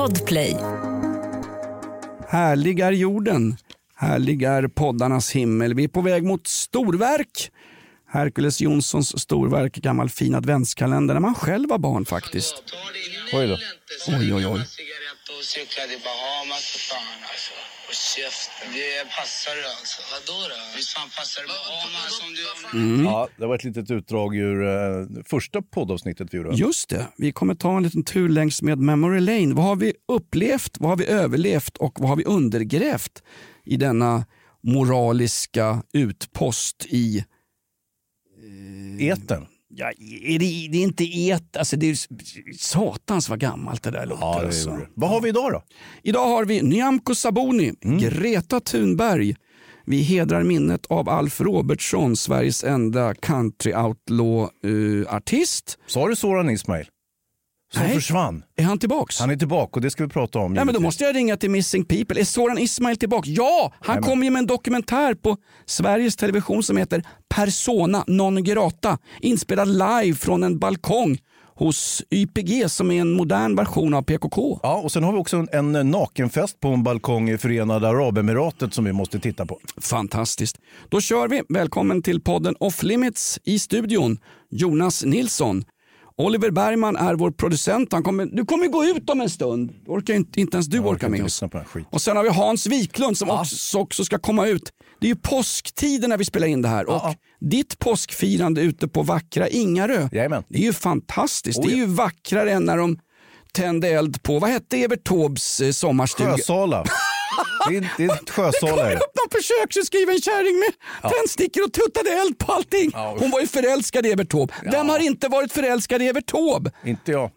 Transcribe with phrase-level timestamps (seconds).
[0.00, 0.56] Podplay.
[2.28, 3.56] Härlig är jorden,
[3.96, 5.74] härlig är poddarnas himmel.
[5.74, 7.50] Vi är på väg mot storverk.
[8.08, 12.62] Herkules Jonssons storverk, gammal fin adventskalender när man själv var barn faktiskt.
[13.32, 13.58] Oj då.
[14.08, 14.60] Oj, oj, oj.
[17.90, 18.72] Och käften.
[18.72, 20.02] Det passar du alltså.
[20.12, 20.76] Vadå då?
[20.76, 23.04] Visst fan passar det Bahamas om du...
[23.04, 26.54] Ja, det var ett litet utdrag ur eh, första poddavsnittet vi gjorde.
[26.54, 29.54] Just det, vi kommer ta en liten tur längs med Memory Lane.
[29.54, 33.22] Vad har vi upplevt, vad har vi överlevt och vad har vi undergrävt
[33.64, 34.26] i denna
[34.62, 37.24] moraliska utpost i
[39.00, 39.46] Etern.
[39.80, 41.96] Ja, är det, det är inte et, alltså det är
[42.58, 44.22] satans vad gammalt det där låter.
[44.22, 44.78] Ja, alltså.
[44.94, 45.62] Vad har vi idag då?
[46.02, 49.36] Idag har vi Nyamko Sabuni, Greta Thunberg.
[49.86, 55.78] Vi hedrar minnet av Alf Robertsson, Sveriges enda country outlaw-artist.
[55.86, 56.86] Sa du Soran Ismail?
[57.74, 57.94] Som Nej.
[57.94, 58.42] försvann.
[58.56, 59.20] är han tillbaks?
[59.20, 60.54] Han är tillbaka och det ska vi prata om.
[60.54, 62.20] Ja, men då måste jag ringa till Missing People.
[62.20, 63.30] Är Soran Ismail tillbaka?
[63.30, 64.10] Ja, han Jajamän.
[64.10, 65.36] kom ju med en dokumentär på
[65.66, 68.98] Sveriges Television som heter Persona non grata.
[69.20, 71.18] Inspelad live från en balkong
[71.54, 74.60] hos YPG som är en modern version av PKK.
[74.62, 78.74] Ja, och sen har vi också en, en nakenfest på en balkong i Förenade Arabemiratet
[78.74, 79.58] som vi måste titta på.
[79.80, 80.56] Fantastiskt.
[80.88, 81.42] Då kör vi.
[81.48, 84.18] Välkommen till podden Off Limits i studion.
[84.50, 85.64] Jonas Nilsson.
[86.20, 87.92] Oliver Bergman är vår producent.
[87.92, 89.72] Han kommer, du kommer gå ut om en stund.
[89.86, 91.84] Orkar inte, inte ens du orkar orkar med.
[91.90, 94.72] Och sen har vi Hans Wiklund som också, också ska komma ut.
[95.00, 96.86] Det är ju påsktider när vi spelar in det här.
[96.88, 97.14] Och Ja.
[97.40, 100.08] ditt påskfirande ute på vackra Ingarö.
[100.12, 100.42] Jajamän.
[100.48, 101.58] Det är ju fantastiskt.
[101.58, 101.78] Oh, det är ja.
[101.78, 102.98] ju vackrare än när de
[103.52, 106.36] tände eld på, vad hette Evert Taubes eh, sommarstuga?
[106.36, 106.84] Sjösala.
[107.68, 108.70] det är, det är ett sjösala.
[108.72, 108.96] kommer det.
[108.96, 110.72] upp någon försöksutskriven kärring med
[111.12, 112.90] tändstickor och tuttade eld på allting.
[112.94, 113.16] Ja.
[113.18, 114.54] Hon var ju förälskad i Evert Taube.
[114.72, 116.72] Vem har inte varit förälskad i Evert Taube?
[116.84, 117.30] Inte jag.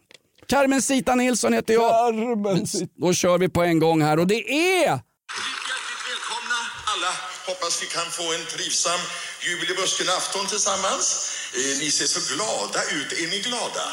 [0.47, 1.89] Carmen Sita Nilsson heter jag.
[1.91, 5.03] Carmen Då kör vi på en gång här och det är Hjärtligt
[6.09, 7.11] välkomna alla.
[7.47, 8.99] Hoppas vi kan få en trivsam
[9.47, 11.29] jul i busken-afton tillsammans.
[11.53, 13.11] Eh, ni ser så glada ut.
[13.19, 13.85] Är ni glada?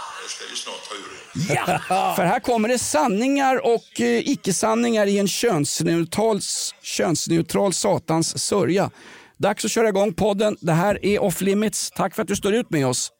[0.26, 1.80] Jag ska ju snart ta ur.
[1.88, 6.40] Ja, för här kommer det sanningar och eh, icke-sanningar i en könsneutral,
[6.82, 8.90] könsneutral satans sörja.
[9.38, 10.56] Dags att köra igång podden.
[10.60, 11.90] Det här är Off Limits.
[11.90, 13.12] Tack för att du står ut med oss.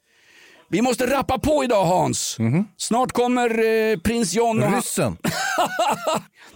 [0.70, 2.36] Vi måste rappa på idag Hans.
[2.76, 4.74] Snart kommer eh, prins John och.
[4.74, 5.16] Ryssen.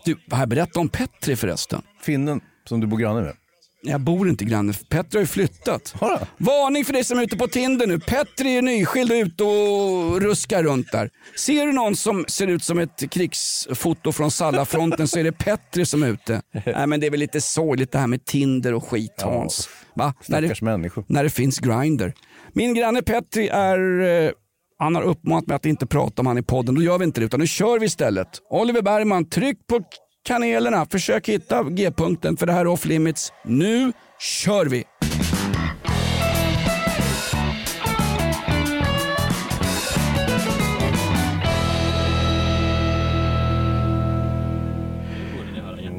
[0.04, 1.82] Du, här, berätta om Petri förresten.
[2.02, 3.34] Finnen som du bor granne med.
[3.82, 4.72] Jag bor inte granne.
[4.88, 5.94] Petri har ju flyttat.
[6.00, 6.20] Har?
[6.36, 7.98] Varning för dig som är ute på Tinder nu.
[7.98, 11.10] Petri är nyskild och ute och ruskar runt där.
[11.36, 15.86] Ser du någon som ser ut som ett krigsfoto från Sallafronten så är det Petri
[15.86, 16.42] som är ute.
[16.66, 19.68] Nej men det är väl lite sorgligt det här med Tinder och skit Hans.
[19.94, 20.14] Va?
[20.28, 21.04] När det, människor.
[21.08, 22.12] när det finns Grindr.
[22.52, 24.30] Min granne Petri är eh,
[24.78, 26.74] han har uppmanat mig att inte prata om han i podden.
[26.74, 28.28] Då gör vi inte det utan nu kör vi istället.
[28.50, 29.80] Oliver Bergman, tryck på
[30.22, 30.86] kanelerna.
[30.90, 33.32] Försök hitta G-punkten för det här är off limits.
[33.44, 34.84] Nu kör vi!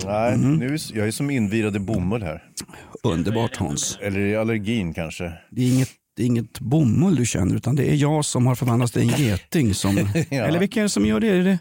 [0.05, 2.43] Nej, nu är, jag är som invirad i bomull här.
[3.03, 3.97] Underbart Hans.
[4.01, 5.31] Eller det allergin kanske?
[5.51, 8.55] Det är inget, det är inget bomull du känner utan det är jag som har
[8.55, 9.73] förvandlats till en geting.
[9.73, 9.97] Som,
[10.29, 10.43] Ja.
[10.43, 11.27] Eller vilka är det som gör det?
[11.27, 11.59] Är det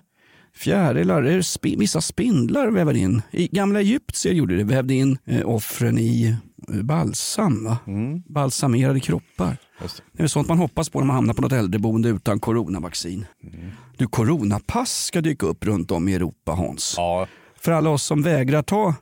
[0.57, 1.41] fjärilar?
[1.41, 3.23] Spi, vissa spindlar väver in?
[3.31, 6.37] I gamla Egyptier gjorde det, vävde in eh, offren i
[6.69, 7.65] eh, balsam.
[7.65, 7.79] Va?
[8.27, 9.57] Balsamerade kroppar.
[9.83, 10.23] Just det.
[10.23, 13.27] Är sånt man hoppas på när man hamnar på något äldreboende utan coronavaccin.
[13.97, 16.95] Du, coronapass ska dyka upp runt om i Europa Hans.
[16.97, 17.27] Ja,
[17.61, 18.95] För alla oss som vägrar ta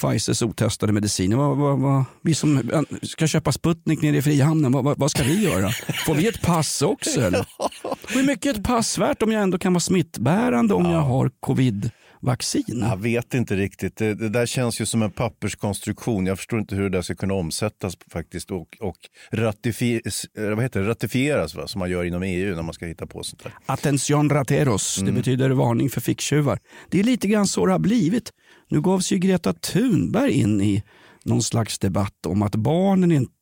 [0.00, 1.36] Pfizers otestade mediciner.
[1.36, 5.10] Vad, vad, vad, vi som äh, ska köpa Sputnik nere i Frihamnen, vad, vad, vad
[5.10, 5.70] ska vi göra?
[6.06, 7.46] Får vi ett pass också eller?
[8.08, 11.30] Hur mycket är ett pass värt om jag ändå kan vara smittbärande om jag har
[11.40, 12.84] covid-vaccin?
[12.90, 13.96] jag vet inte riktigt.
[13.96, 16.26] Det, det där känns ju som en papperskonstruktion.
[16.26, 18.96] Jag förstår inte hur det där ska kunna omsättas faktiskt och, och
[19.32, 20.00] ratifi,
[20.38, 20.88] eh, vad heter det?
[20.88, 21.66] ratifieras, va?
[21.66, 23.52] som man gör inom EU när man ska hitta på sånt där.
[23.66, 26.58] Attention rateros, det betyder varning för ficktjuvar.
[26.90, 28.32] Det är lite grann så det har blivit.
[28.68, 30.82] Nu gav sig ju Greta Thunberg in i
[31.26, 33.32] någon slags debatt om att barnen inte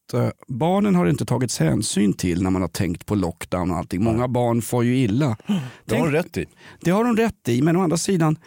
[0.49, 4.05] Barnen har inte tagits hänsyn till när man har tänkt på lockdown och allting.
[4.05, 5.37] Många barn får ju illa.
[5.85, 6.47] Det har hon rätt i.
[6.81, 8.39] Det har hon rätt i, men å andra sidan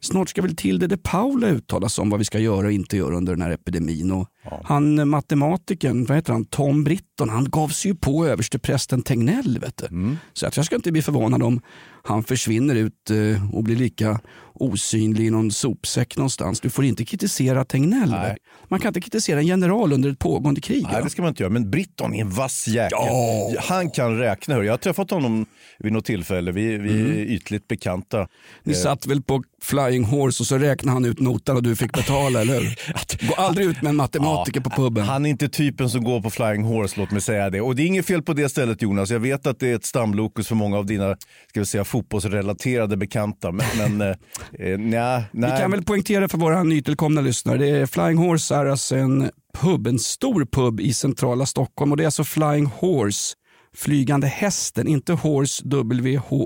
[0.00, 2.96] snart ska väl Tilde de Paula uttala sig om vad vi ska göra och inte
[2.96, 4.12] göra under den här epidemin.
[4.12, 4.28] Och
[4.64, 6.84] Han eh, matematikern, vad heter han, Tom
[7.20, 9.58] Britton, han gav sig ju på översteprästen Tegnell.
[9.60, 9.86] Vet du.
[9.86, 10.18] Mm.
[10.32, 11.60] Så att jag ska inte bli förvånad om
[12.02, 14.20] han försvinner ut eh, och blir lika
[14.54, 16.60] osynlig i någon sopsäck någonstans.
[16.60, 18.10] Du får inte kritisera Tegnell.
[18.10, 18.36] Nej.
[18.68, 20.82] Man kan inte kritisera en general under ett pågående krig.
[20.82, 21.00] Nej, va?
[21.04, 21.52] det ska man inte göra.
[21.52, 22.98] Men Britton är en vass jäkel.
[23.02, 23.52] Ja.
[23.60, 24.54] Han kan räkna.
[24.54, 24.62] hör.
[24.62, 25.46] Jag har träffat honom
[25.78, 26.52] vid något tillfälle.
[26.52, 27.06] Vi, vi Mm.
[27.12, 28.28] är ytligt bekanta.
[28.64, 31.92] Ni satt väl på Flying Horse och så räknade han ut notan och du fick
[31.92, 32.78] betala, eller hur?
[33.28, 35.04] Gå aldrig ut med en matematiker på puben.
[35.04, 37.60] Han är inte typen som går på flying horse, låt mig säga det.
[37.60, 39.10] Och det är inget fel på det stället Jonas.
[39.10, 41.16] Jag vet att det är ett stamlokus för många av dina
[41.48, 43.52] ska vi säga, fotbollsrelaterade bekanta.
[43.52, 44.16] Men, men eh,
[44.68, 45.52] eh, nja, nej.
[45.52, 47.58] Vi kan väl poängtera för våra nytillkomna lyssnare.
[47.58, 51.96] Det är Flying Horse är alltså en pub, en stor pub i centrala Stockholm och
[51.96, 53.34] det är alltså Flying Horse,
[53.76, 55.62] flygande hästen, inte Horse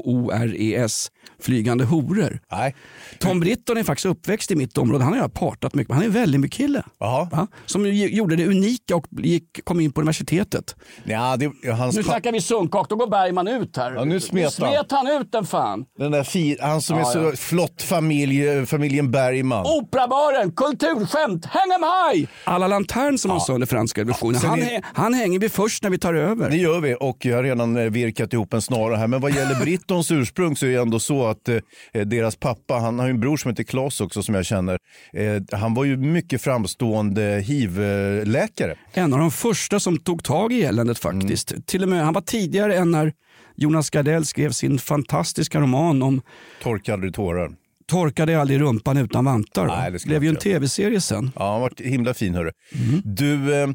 [0.04, 1.10] W-H-O-R-E-S,
[1.40, 2.40] flygande horor.
[2.52, 2.74] Nej.
[3.20, 5.04] Tom Britton är faktiskt uppväxt i mitt område.
[5.04, 5.94] Han har jag partat mycket.
[5.94, 6.82] Han är en Vällingby-kille.
[6.98, 7.46] Va?
[7.66, 10.76] Som gjorde det unika och gick, kom in på universitetet.
[11.04, 13.92] Ja, det, hans Nu snackar vi sunkak, då går Bergman ut här.
[13.94, 14.50] Ja, nu smet han.
[14.52, 15.84] smet han ut den fan.
[15.98, 17.32] den där fi, han som är Ja, så ja.
[17.36, 19.66] flott familj, familjen Bergman.
[19.66, 21.82] Operabaren, kulturskämt, hang em
[22.14, 22.28] high!
[22.44, 24.40] Alla lantern som man sa under franska revolutionen.
[24.44, 26.50] Han, är- han hänger vi först när vi tar över.
[26.50, 29.06] Det gör vi och jag har redan eh, virkat ihop en snara här.
[29.06, 31.60] Men vad gäller Brittons ursprung så är det ändå så att eh,
[31.92, 34.78] deras pappa, han har ju en bror som heter Klas också som jag känner.
[35.12, 38.74] Eh, han var ju mycket framstående hiv-läkare.
[38.92, 41.50] En av de första som tog tag i eländet faktiskt.
[41.50, 41.62] Mm.
[41.62, 43.12] Till och med, han var tidigare än när
[43.56, 46.22] Jonas Gardell skrev sin fantastiska roman om
[46.62, 47.50] Torkade tårar.
[47.94, 49.66] Torkade aldrig rumpan utan vantar.
[49.66, 51.30] Nej, det blev ju en tv-serie sen.
[51.36, 52.50] Ja, varit himla fin hörru.
[52.72, 53.02] Mm.
[53.04, 53.68] Du, eh,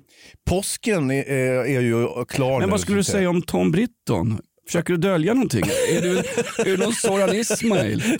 [0.50, 1.24] påsken är,
[1.66, 4.40] är ju klar Men nu, vad skulle du säga om Tom Britton?
[4.70, 5.64] Försöker du dölja någonting?
[5.96, 6.18] Är du,
[6.58, 8.04] är du någon Soran Ismail?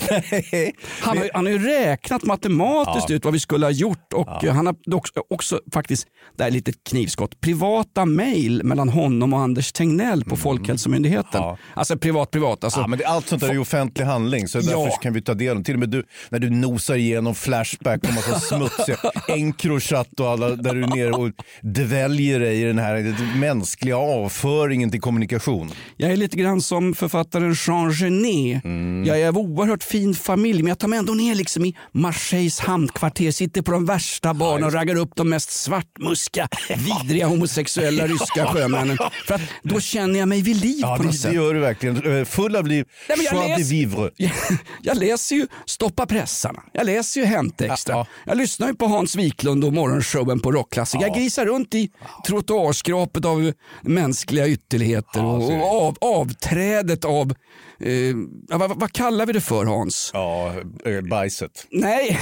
[1.00, 4.66] Han har, han har ju räknat matematiskt ut vad vi skulle ha gjort och han
[4.66, 6.06] har också, också faktiskt,
[6.36, 11.40] det här är lite knivskott, privata mejl mellan honom och Anders Tegnell på Folkhälsomyndigheten.
[11.42, 11.48] Mm.
[11.48, 11.58] Ja.
[11.74, 12.64] Alltså privat, privat.
[12.64, 14.98] Alltså, Ja, men det, allt sånt där är ju offentlig handling så därför Ja.
[15.02, 18.14] kan vi ta del av Till och med du, när du nosar igenom Flashback och
[18.14, 18.98] massa smutsiga
[19.28, 21.30] Encrochat och alla där du är nere och
[21.62, 25.70] dväljer dig i den här mänskliga avföringen till kommunikation.
[25.96, 28.64] Jag är lite grann som författaren Jean Genet.
[28.64, 29.04] Mm.
[29.06, 32.60] Jag är av oerhört fin familj men jag tar mig ändå ner liksom i Marseilles
[32.60, 36.48] hamnkvarter, sitter på de värsta barnen och raggar upp de mest svartmuska,
[37.02, 38.98] vidriga homosexuella ryska sjömännen.
[39.26, 41.34] För att då känner jag mig vid liv Ja, på det, något det sätt.
[41.34, 42.26] gör du verkligen.
[42.26, 42.86] Full av liv.
[43.08, 44.10] Nej, men jag läser- vivre.
[44.82, 47.94] Jag läser ju Stoppa pressarna, jag läser ju Hänt Extra.
[47.94, 48.06] Ja, ja.
[48.30, 51.06] Jag lyssnar ju på Hans Wiklund och morgonshowen på Rockklassiker.
[51.06, 51.90] Jag grisar runt i
[52.26, 53.52] trottoarskrapet av
[53.82, 55.60] mänskliga ytterligheter Ja, och, det.
[55.60, 57.34] och av, avträdet av,
[57.80, 60.10] eh, vad, vad kallar vi det för Hans?
[60.14, 60.54] Ja,
[60.84, 61.66] eh, bajset.
[61.70, 62.20] Nej.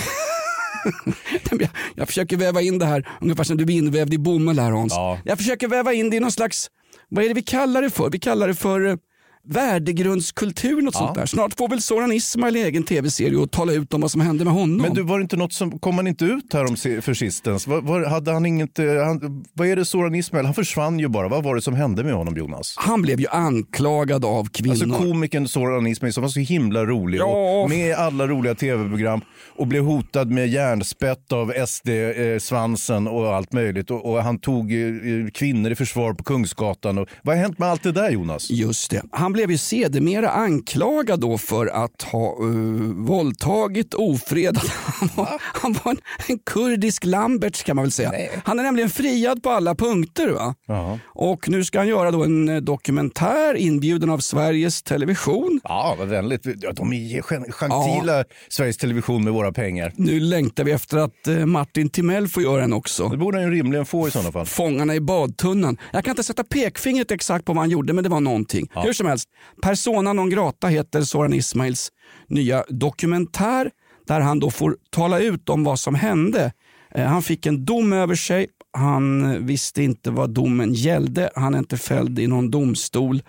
[1.51, 4.71] jag, jag försöker väva in det här ungefär som du blir invävd i bomull här
[4.71, 4.93] Hans.
[4.93, 5.19] Ja.
[5.25, 6.71] Jag försöker väva in det i någon slags,
[7.09, 8.11] vad är det vi kallar det för?
[8.11, 8.97] Vi kallar det för eh,
[9.45, 11.27] värdegrundskultur, något sånt där.
[11.27, 14.55] Snart får väl Soran Ismail egen tv-serie och tala ut om vad som hände med
[14.55, 14.77] honom.
[14.77, 17.67] Men du, var det inte något som, kom han inte ut här om för sistens?
[17.67, 21.09] Var, var, hade han inget, eh, han, vad är det Soran Ismail, han försvann ju
[21.09, 21.29] bara.
[21.29, 22.75] Vad var det som hände med honom Jonas?
[22.77, 24.71] Han blev ju anklagad av kvinnor.
[24.71, 27.63] Alltså komikern Soran Ismail som var så himla rolig Ja.
[27.63, 29.21] och med i alla roliga tv-program
[29.57, 33.91] och blev hotad med järnspett av SD-svansen och allt möjligt.
[33.91, 36.99] Och, och han tog eh, kvinnor i försvar på Kungsgatan.
[36.99, 38.51] Och, vad har hänt med allt det där Jonas?
[38.51, 39.03] Just det.
[39.11, 44.67] Han blev ju sedermera anklagad då för att ha uh, våldtagit, ofredat.
[45.01, 45.99] Han var, han var en,
[46.29, 48.13] en kurdisk Lamberts kan man väl säga.
[48.45, 50.29] Han är nämligen friad på alla punkter.
[50.29, 50.55] Va?
[50.67, 50.99] Jaha.
[51.07, 55.61] Och nu ska han göra då en eh, dokumentär inbjuden av Sveriges Television.
[55.65, 56.47] Ja, vad vänligt.
[56.61, 59.93] Ja, de är gen- gentila, Sveriges Television med våra pengar.
[59.97, 63.09] Nu längtar vi efter att eh, Martin Timell får göra en också.
[63.09, 64.47] Det borde han ju rimligen få i sådana fall.
[64.47, 65.77] Fångarna i badtunnan.
[65.93, 68.69] Jag kan inte sätta pekfingret exakt på vad han gjorde men det var någonting.
[68.75, 69.18] Hur som helst,
[69.63, 71.93] Persona non grata heter Soran Ismails
[72.29, 73.71] nya dokumentär
[74.07, 76.53] där han då får tala ut om vad som hände.
[76.95, 78.47] Eh, han fick en dom över sig.
[78.73, 81.31] Han eh, visste inte vad domen gällde.
[81.35, 83.23] Han är inte fälld i någon domstol.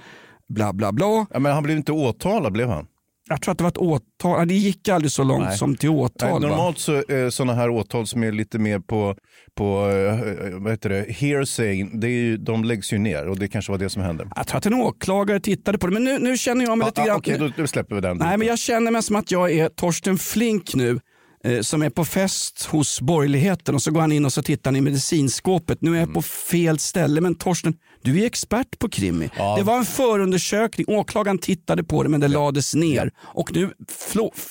[0.49, 1.25] Bla bla bla.
[1.29, 2.87] Ja, men han blev inte åtalad, blev han?
[3.29, 4.47] Jag tror att det var ett åtal.
[4.47, 5.57] Det gick aldrig så långt Nej.
[5.57, 6.41] som till åtal.
[6.41, 9.15] Nej, normalt så är sådana här åtal som är lite mer på,
[9.55, 13.47] på eh, vad heter det, hearsay, det är ju, de läggs ju ner och det
[13.47, 14.27] kanske var det som hände.
[14.35, 15.93] Jag tror att en åklagare tittade på det.
[15.93, 17.17] Men nu, nu känner jag mig lite Ah, grann...
[17.17, 18.17] Okej, då, då släpper vi den.
[18.17, 20.99] Nej, men jag känner mig som att jag är Torsten Flink nu
[21.43, 24.71] eh, som är på fest hos borgerligheten och så går han in och så tittar
[24.71, 25.81] han i medicinskåpet.
[25.81, 27.21] Nu är jag på fel ställe.
[27.21, 29.29] Men Torsten, du är expert på krimi.
[29.37, 29.55] Ja.
[29.57, 30.85] Det var en förundersökning.
[30.89, 33.11] Åklagaren tittade på det men det lades ner.
[33.21, 33.71] Och nu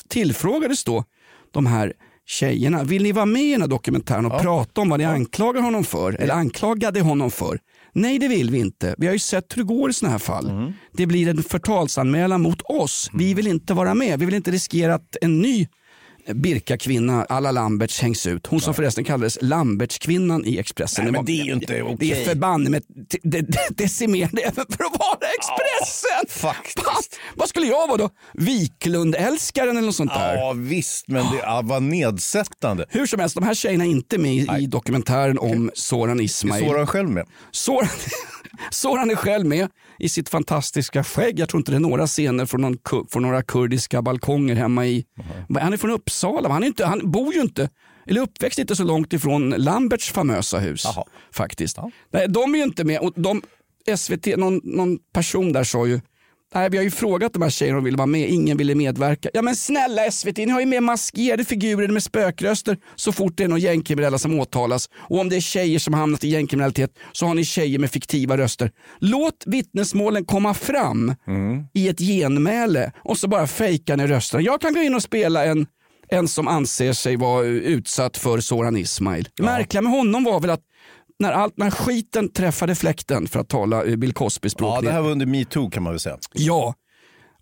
[0.09, 1.05] tillfrågades då
[1.52, 1.93] de här
[2.26, 5.62] tjejerna, vill ni vara med i den här dokumentären och prata om vad ni anklagar
[5.62, 6.12] honom för?
[6.12, 7.59] Eller anklagade honom för?
[7.93, 8.95] Nej, det vill vi inte.
[8.99, 10.50] Vi har ju sett hur det går i sådana här fall.
[10.50, 10.73] Mm.
[10.93, 13.11] Det blir en förtalsanmälan mot oss.
[13.12, 14.19] Vi vill inte vara med.
[14.19, 15.69] Vi vill inte riskera att en ny
[16.35, 18.47] Birka-kvinna alla Lamberts hängs ut.
[18.47, 21.04] Hon som förresten kallades Lambertskvinnan i Expressen.
[21.04, 22.11] Nej, men var- det är ju inte Det okej.
[22.12, 26.42] är förbanne med det, det, det decimerade även för att vara Expressen.
[26.42, 26.80] faktiskt.
[26.87, 27.02] Fan,
[27.37, 28.11] vad skulle jag vara då?
[28.35, 30.35] Wiklund-älskaren eller något sånt där?
[30.37, 32.87] Ja visst, men det ja, var nedsättande.
[32.88, 36.25] Hur som helst, de här tjejerna är inte med i, i dokumentären om Soran Är
[36.25, 36.64] Ismail.
[36.66, 37.26] Soran själv med?
[37.50, 37.88] Soran,
[38.70, 39.68] Soran är själv med
[39.99, 41.38] i sitt fantastiska skägg.
[41.38, 42.76] Jag tror inte det är några scener från, någon,
[43.12, 45.04] från några kurdiska balkonger hemma i...
[45.61, 46.18] Han är från Uppsala.
[46.23, 47.71] Han, är inte, han bor ju inte,
[48.07, 50.83] eller uppväxt inte så långt ifrån Lamberts famösa hus.
[50.85, 51.05] Jaha.
[51.33, 51.79] Faktiskt.
[52.11, 53.01] Nej, de är ju inte med.
[53.01, 53.43] Och de,
[53.97, 56.01] SVT, någon, någon person där sa ju
[56.55, 58.75] Nej, vi har ju frågat de här tjejerna om de ville vara med, ingen ville
[58.75, 59.29] medverka.
[59.35, 63.45] Ja men snälla SVT, ni har ju med maskerade figurer med spökröster så fort det
[63.45, 64.89] är någon gängkriminella som åtalas.
[64.95, 68.37] Och om det är tjejer som hamnat i gängkriminalitet så har ni tjejer med fiktiva
[68.37, 68.71] röster.
[68.99, 71.15] Låt vittnesmålen komma fram
[71.75, 74.43] i ett genmäle och så bara fejkar ni rösterna.
[74.43, 75.67] Jag kan gå in och spela en,
[76.11, 79.29] en som anser sig vara utsatt för Soran Ismail.
[79.37, 80.61] Det märkliga med honom var väl att
[81.19, 85.00] när, allt, när skiten träffade fläkten, för att tala eh, Bill Cosby-språk, Ja, det här
[85.00, 86.19] var under metoo kan man väl säga.
[86.33, 86.75] Ja,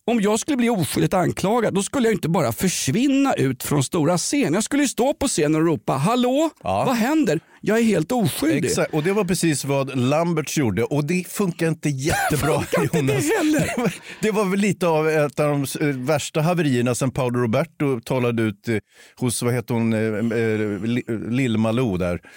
[0.07, 4.19] om jag skulle bli oskyldigt anklagad då skulle jag inte bara försvinna ut från stora
[4.19, 4.55] scen.
[4.55, 6.85] Jag skulle ju stå på scenen och ropa hallå, Ja.
[6.87, 7.41] vad händer?
[7.61, 8.65] Jag är helt oskyldig.
[8.65, 13.03] Exakt, och det var precis vad Lamberts gjorde och det funkar inte jättebra Funkar inte
[13.15, 13.61] det heller.
[13.61, 17.39] Det var, det var väl lite av ett av de eh, värsta haverierna sen Paolo
[17.41, 18.77] Roberto talade ut eh,
[19.17, 22.21] hos, vad heter hon, eh, Li- Lill-Malou där.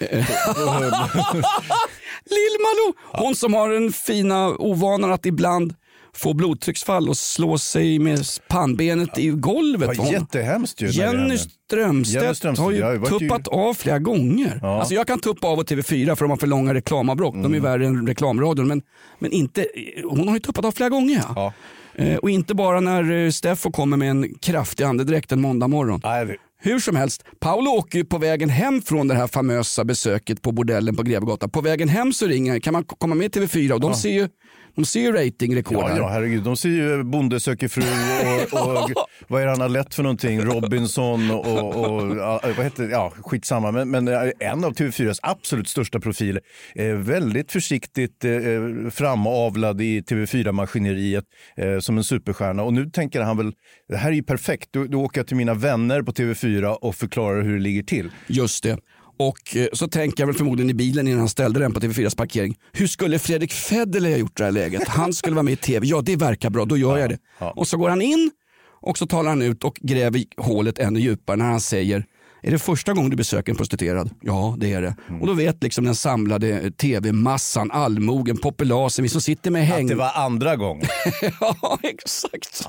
[2.30, 2.92] Lill-Malou,
[3.24, 5.74] hon som har den fina ovanan att ibland
[6.14, 9.98] få blodtrycksfall och slå sig med pannbenet i golvet.
[9.98, 10.86] Hon- jättehemskt ju.
[10.90, 11.38] Jenny.
[11.38, 14.64] Strömstedt, Jenny Strömstedt, har ju ja, var ju- tuppat av flera gånger.
[14.64, 17.34] Alltså jag kan tuppa av och TV4 för de har för långa reklamavbrott.
[17.34, 17.62] De är Mm.
[17.62, 18.68] värre än reklamradion.
[18.68, 18.82] Men,
[19.18, 19.66] men inte,
[20.04, 21.22] hon har ju tuppat av flera gånger.
[21.34, 21.52] Ja.
[21.96, 22.04] Ja.
[22.04, 26.00] Eh, och inte bara när eh, Steffo kommer med en kraftig andedräkt en måndag morgon.
[26.04, 30.42] Nej, Hur som helst, Paolo åker ju på vägen hem från det här famösa besöket
[30.42, 31.50] på bordellen på Grevegatan.
[31.50, 34.28] På vägen hem så ringer kan man komma med TV4 och de ser ju,
[34.74, 36.42] de ser ju ratingrekord Ja, ja, herregud.
[36.42, 37.82] De ser ju Bonde söker fru
[38.52, 38.90] och, och
[39.28, 40.40] vad är det han har lett för någonting?
[40.40, 42.90] Robinson och, och ja, vad heter det?
[42.90, 43.72] Ja, skitsamma.
[43.72, 46.42] Men, men eh, en av TV4s absolut största profiler.
[46.74, 48.30] Eh, väldigt försiktigt eh,
[48.90, 51.24] framavlad i TV4-maskineriet
[51.56, 52.62] eh, som en superstjärna.
[52.62, 53.52] Och nu tänker han väl,
[53.90, 54.68] det här är ju perfekt.
[54.72, 58.10] Du, du åker till mina vänner på TV4 och förklarar hur det ligger till.
[58.26, 58.78] Just det.
[59.18, 62.16] Och eh, så tänker jag väl förmodligen i bilen innan han ställde den på TV4s
[62.16, 62.56] parkering.
[62.72, 64.88] Hur skulle Fredrik Federley ha gjort det här läget?
[64.88, 65.86] Han skulle vara med i TV.
[65.86, 66.64] Ja, det verkar bra.
[66.64, 67.18] Då gör jag det.
[67.38, 68.30] Och så går han in
[68.82, 72.04] och så talar han ut och gräver hålet ännu djupare när han säger
[72.42, 74.10] är det första gången du besöker en prostituerad?
[74.20, 74.94] Ja, det är det.
[75.20, 79.84] Och då vet liksom den samlade eh, tv-massan, allmogen, populasen, vi som sitter med häng...
[79.84, 80.86] Att det var andra gången.
[81.40, 82.68] ja, exakt.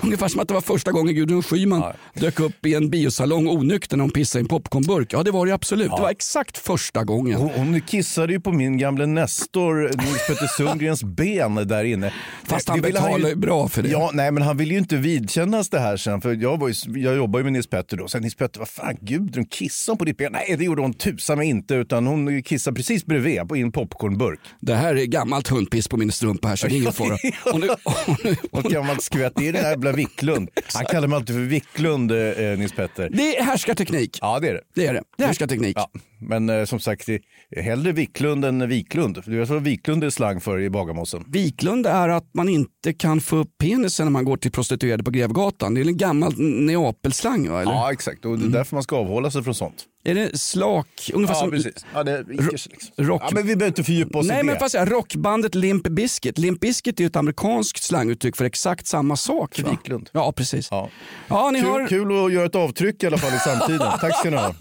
[0.00, 1.82] Ungefär som att det var första gången Gudrun Schyman
[2.14, 5.12] dök upp i en biosalong onykter när hon pissade i en popcornburk.
[5.12, 5.90] Ja, det var det absolut.
[5.90, 7.40] Det var exakt första gången.
[7.40, 12.12] Hon, hon kissade ju på min gamle Nestor, Nils Petter Sundgrens ben där inne.
[12.44, 13.88] Fast Det han betalar ju bra för det.
[13.88, 16.20] Ja, nej, men han ville ju inte vidkännas det här sen.
[16.20, 18.08] För jag, var ju, jag jobbar ju med Nils Petter då.
[18.08, 20.32] Så Nils Petter, vad fan, Gudrun kissade på ditt ben?
[20.32, 21.74] Nej, det gjorde hon tusan mig inte.
[21.74, 24.40] Utan hon kissade precis bredvid på en popcornburk.
[24.60, 27.18] Det här är gammalt hundpiss på min strumpa här så det är ingen fara.
[27.52, 29.32] Och nu, och nu, Och gammalt skvätt.
[29.36, 30.48] Det är den här jävla Wiklund.
[30.74, 33.10] Han kallar mig alltid för Wiklund, eh, Nils Petter.
[33.12, 34.18] det är härskarteknik.
[34.20, 34.60] Ja, det är det.
[34.74, 35.02] Det är det.
[35.16, 35.76] Det är härskarteknik.
[35.78, 39.22] Ja, men eh, som sagt, det är hellre Wiklund än Wiklund.
[39.26, 41.24] Du vet vad Wiklund är slang för i Bagarmossen?
[41.28, 45.10] Viklund är att man inte kan få upp penisen när man går till prostituerade på
[45.10, 45.74] Grevgatan.
[45.74, 47.62] Det är en gammal Neapelslang va?
[47.62, 47.72] Eller?
[47.72, 48.24] Ja, exakt.
[48.24, 49.84] Och det är därför man ska avhålla sig från sånt.
[50.04, 51.10] Är det slak?
[51.14, 51.86] Ungefär Ja, som precis.
[51.94, 52.72] Ja, det liksom.
[52.96, 54.44] rock- Ja, men vi behöver inte fördjupa oss Nej i det.
[54.46, 56.38] men fast rockbandet Limp Bizkit.
[56.38, 59.58] Limp Bizkit är ett amerikanskt slanguttryck för exakt samma sak.
[59.58, 60.10] Wiklund.
[60.12, 60.68] Ja precis.
[60.70, 60.88] Ja.
[61.28, 63.88] Ja, ni Kul, har kul att göra ett avtryck i alla fall i samtiden.
[64.00, 64.54] Tack ska ni ha.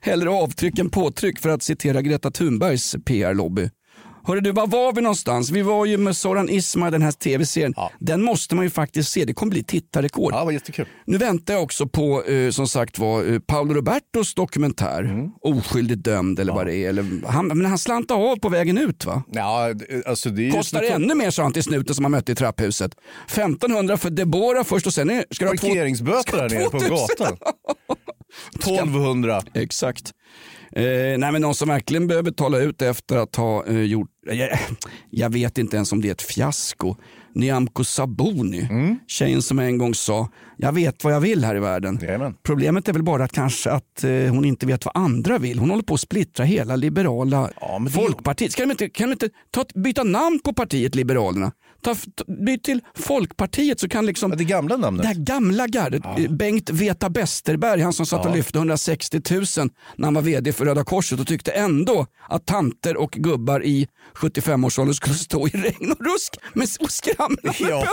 [0.00, 3.70] hellre avtryck än påtryck för att citera Greta Thunbergs PR-lobby.
[4.24, 5.50] Hörru du, var var vi någonstans?
[5.50, 7.74] Vi var ju med Soran Ismail, den här tv-serien.
[7.76, 7.90] Ja.
[7.98, 10.32] Den måste man ju faktiskt se, det kommer bli tittarrekord.
[10.32, 10.86] Ja, vad jättekul.
[11.06, 15.00] Nu väntar jag också på eh, som sagt var eh, Paolo Robertos dokumentär.
[15.02, 15.30] Mm.
[15.40, 16.88] Oskyldigt dömd eller vad det är.
[16.88, 19.22] Eller, han, men han slantade av på vägen ut va?
[19.32, 19.68] Ja,
[20.06, 22.92] alltså det Kostar det ännu mer sa han till snuten som han mötte i trapphuset.
[23.26, 26.80] 1500 för Deborah först och sen är, ska du ha två- Parkeringsböter där nere på
[26.80, 26.88] 2000.
[26.96, 27.36] gatan.
[28.58, 29.42] 1200.
[29.54, 30.12] Exakt.
[30.72, 34.58] Eh, nej men någon som verkligen behöver tala ut efter att ha eh, gjort, jag,
[35.10, 36.96] jag vet inte ens om det är ett fiasko.
[37.34, 38.68] Nyamko Sabuni.
[39.06, 41.98] Tjejen som en gång sa, jag vet vad jag vill här i världen.
[42.02, 42.34] Jajamän.
[42.42, 45.58] Problemet är väl bara att kanske att eh, hon inte vet vad andra vill.
[45.58, 48.52] Hon håller på att splittra hela liberala Ja, det- Folkpartiet.
[48.52, 51.52] Ska de inte, kan de inte ta, byta namn på partiet Liberalerna?
[51.82, 55.02] Ta, ta, byt till Folkpartiet så kan liksom Ja, det gamla namnet.
[55.02, 59.44] det här gamla gardet, eh, Bengt Veta Besterberg, han som satt och lyfte 160 000
[59.96, 63.88] när han var vd för Röda Korset och tyckte ändå att tanter och gubbar i
[64.14, 67.84] 75-årsåldern skulle stå i regn och rusk med, och skramla med Ja,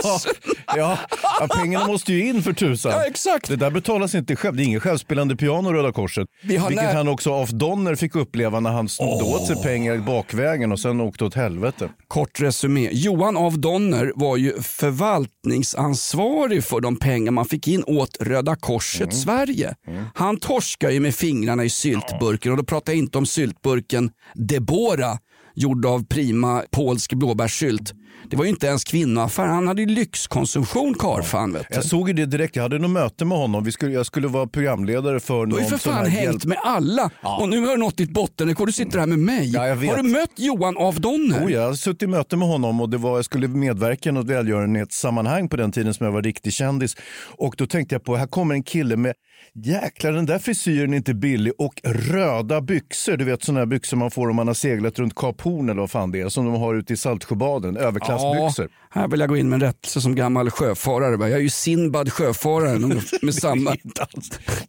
[0.76, 0.98] ja.
[1.40, 2.92] ja, pengarna måste ju in för tusan.
[2.92, 3.48] Ja, exakt.
[3.48, 4.56] Det där betalas inte själv.
[4.56, 6.28] Det är ingen självspelande piano Röda Korset.
[6.44, 9.98] Vi Vilket när- han också av Donner fick uppleva när han snodde åt sig pengar
[9.98, 11.90] bakvägen och sen åkte åt helvete.
[12.08, 12.90] Kort resumé.
[12.92, 13.77] Johan af Donner
[14.16, 19.76] var ju förvaltningsansvarig för de pengar man fick in åt Röda Korset Sverige.
[20.16, 25.18] Han torskar ju med fingrarna i syltburken och då pratar jag inte om syltburken Debora
[25.56, 27.94] gjord av prima polsk blåbärssylt.
[28.30, 31.52] Det var ju inte ens kvinnoaffär, han hade ju lyxkonsumtion karlfan.
[31.54, 31.60] du.
[31.70, 32.56] Jag såg ju det direkt.
[32.56, 33.64] Jag hade något möte med honom.
[33.64, 36.46] Vi skulle, jag skulle vara programledare för Du har ju någon för fan hängt hjälp-
[36.46, 38.68] med alla och nu har du nått ditt bottenrekord.
[38.68, 39.52] Du sitter här med mig.
[39.52, 39.62] Ja.
[39.62, 41.46] Har du mött Johan af Donner?
[41.46, 44.12] Oh, jag hade suttit i möte med honom och det var, jag skulle medverka i
[44.12, 46.96] något välgörenhetssammanhang på den tiden som jag var riktig kändis.
[47.38, 49.14] Och då tänkte jag på, här kommer en kille med,
[49.64, 53.18] jäklar den där frisyren är inte billig och röda byxor.
[53.18, 55.92] Du vet sådana byxor man får om man har seglat runt Kap Horn eller vad
[55.92, 57.78] fan det är, som de har ute i Saltsjöbaden,
[58.26, 58.70] överklassbyxor.
[58.94, 61.30] Ja, här vill jag gå in med en rättelse som gammal sjöfarare.
[61.30, 63.76] Jag är ju Sinbad sjöfararen med samma...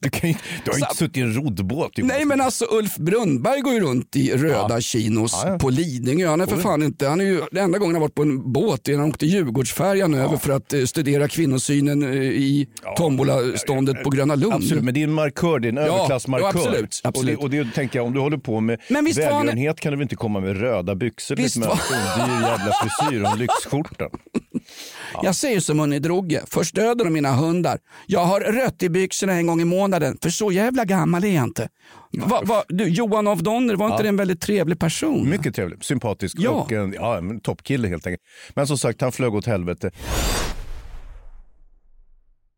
[0.00, 1.92] Du, kan ju, du har ju inte suttit i en roddbåt.
[1.96, 5.58] Nej men alltså Ulf Brunnberg går ju runt i röda chinos Ja, ja.
[5.58, 6.28] på Lidingö.
[6.28, 8.52] Han är för fan inte, han är ju, den enda gången han varit på en
[8.52, 14.02] båt är när han åkte Djurgårdsfärjan över för att eh, studera kvinnosynen eh, i tombolaståndet
[14.04, 14.54] på Gröna Lund.
[14.54, 16.44] Absolut, men det är en markör, det är en Ja, överklassmarkör.
[16.46, 17.38] ja, absolut, absolut.
[17.38, 19.92] Och, det, och det tänker jag, om du håller på med var han- välgörenhet kan
[19.92, 23.80] du väl inte komma med röda byxor Visst och en dyr jävla frisyr och en
[23.82, 24.08] lyxskjorta.
[25.22, 27.78] Jag säger som Unni Droge, först döden och mina hundar.
[28.06, 31.44] Jag har rött i byxorna en gång i månaden, för så jävla gammal är jag
[31.44, 31.68] inte.
[32.12, 35.30] Va, va, du, Johan af Donner, var inte det en väldigt trevlig person?
[35.30, 36.50] Mycket trevlig, sympatisk Ja.
[36.50, 38.22] och en ja, en toppkille helt enkelt.
[38.54, 39.90] Men som sagt, han flög åt helvete.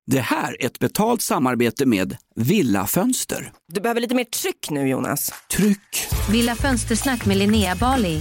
[0.07, 3.53] Det här är ett betalt samarbete med Villa Fönster.
[3.73, 5.33] Du behöver lite mer tryck nu Jonas.
[5.51, 6.07] Tryck!
[6.31, 8.21] Villa Fönstersnack med Linnea Bali.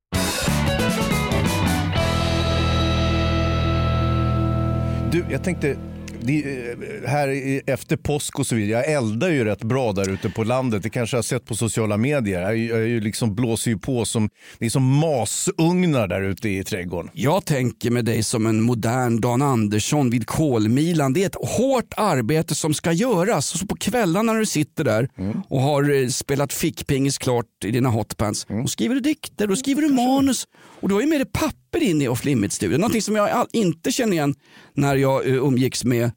[5.11, 5.77] Du, jag tänkte,
[6.21, 10.29] det, eh, här efter påsk och så vidare, jag eldar ju rätt bra där ute
[10.29, 10.83] på landet.
[10.83, 12.41] Det kanske jag har sett på sociala medier.
[12.41, 16.63] Jag, jag ju liksom blåser ju på som, det är som masugnar där ute i
[16.63, 17.11] trädgården.
[17.13, 21.13] Jag tänker med dig som en modern Dan Andersson vid kolmilan.
[21.13, 23.45] Det är ett hårt arbete som ska göras.
[23.45, 25.09] Så på kvällarna när du sitter där
[25.49, 28.45] och har eh, spelat fickpingis klart i dina hotpants.
[28.49, 30.47] Då skriver du dikter, då skriver du manus
[30.81, 32.79] och har ju med dig papper in i Off Limits-studion.
[32.79, 34.35] Någonting som jag inte känner igen
[34.73, 36.11] när jag uh, umgicks med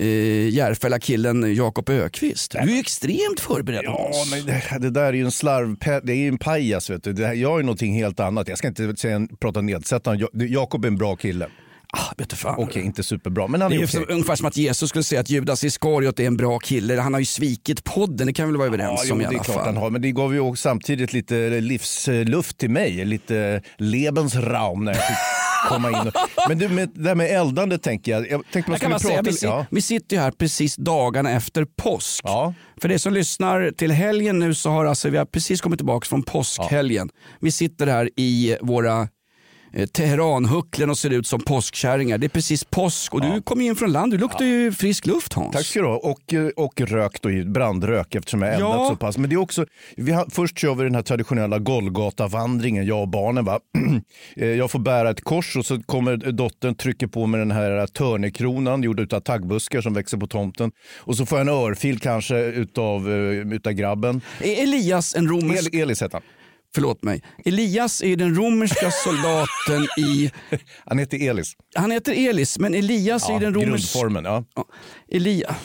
[0.00, 2.50] uh, Järfälla-killen Jakob Ökvist.
[2.52, 6.12] Du är ju extremt förberedd Ja, men det, det där är ju en slarv, det
[6.12, 6.90] är ju en pajas.
[6.90, 7.12] Vet du.
[7.12, 8.48] Det här, jag är någonting helt annat.
[8.48, 10.28] Jag ska inte säga, prata nedsättande.
[10.32, 11.48] Ja- Jakob är en bra kille.
[11.96, 12.54] Ah, vet du fan.
[12.58, 15.20] Okej, inte superbra, men han Det är är som, ungefär som att Jesus skulle säga
[15.20, 17.00] att Judas Iskariot är en bra kille.
[17.00, 19.24] Han har ju svikit podden, det kan vi väl vara överens Ja, jo, om i
[19.24, 19.66] det är alla klart fall.
[19.66, 23.04] han har, men det gav ju också samtidigt lite livsluft till mig.
[23.04, 25.16] Lite Lebensraum när jag fick
[25.68, 25.94] komma in.
[26.08, 26.14] och-
[26.48, 28.30] Men du, med, det här med eldande tänker jag.
[28.30, 31.30] Jag tänkte man skulle prata säga, vi, lite- si- vi sitter ju här precis dagarna
[31.30, 32.20] efter påsk.
[32.24, 32.54] Ja.
[32.80, 36.06] För det som lyssnar till helgen nu så har alltså, vi har precis kommit tillbaka
[36.08, 37.08] från påskhelgen.
[37.40, 39.08] Vi sitter här i våra
[39.92, 42.18] Teheranhucklen och ser ut som påskkärringar.
[42.18, 45.06] Det är precis påsk och du kom ju in från land, du luktar ju frisk
[45.06, 45.52] luft Hans.
[45.52, 45.96] Tack ska du ha.
[45.96, 48.88] Och, eh, och rök då, ju, brandrök eftersom jag eldat Ja.
[48.88, 49.18] så pass.
[49.18, 53.08] Men det är också, vi har, först kör vi den här traditionella Golgata-vandringen, jag och
[53.08, 53.44] barnen.
[53.44, 53.60] Va?
[54.36, 57.86] Eh, jag får bära ett kors och så kommer dottern trycker på med den här
[57.86, 60.72] törnekronan gjord av taggbuskar som växer på tomten.
[60.98, 64.20] Och så får jag en örfil kanske utav, eh, utav grabben.
[64.40, 65.74] Är Elias en romersk...
[65.74, 66.22] El, Elis heter han.
[66.74, 67.22] Förlåt mig.
[67.44, 70.30] Elias är den romerska soldaten i...
[70.86, 71.56] Han heter Elis.
[71.74, 73.70] Han heter Elis, men Elias är Ja, den romerska...
[73.98, 74.44] grundformen, ja.
[74.54, 74.64] Ja.
[75.10, 75.56] Elia...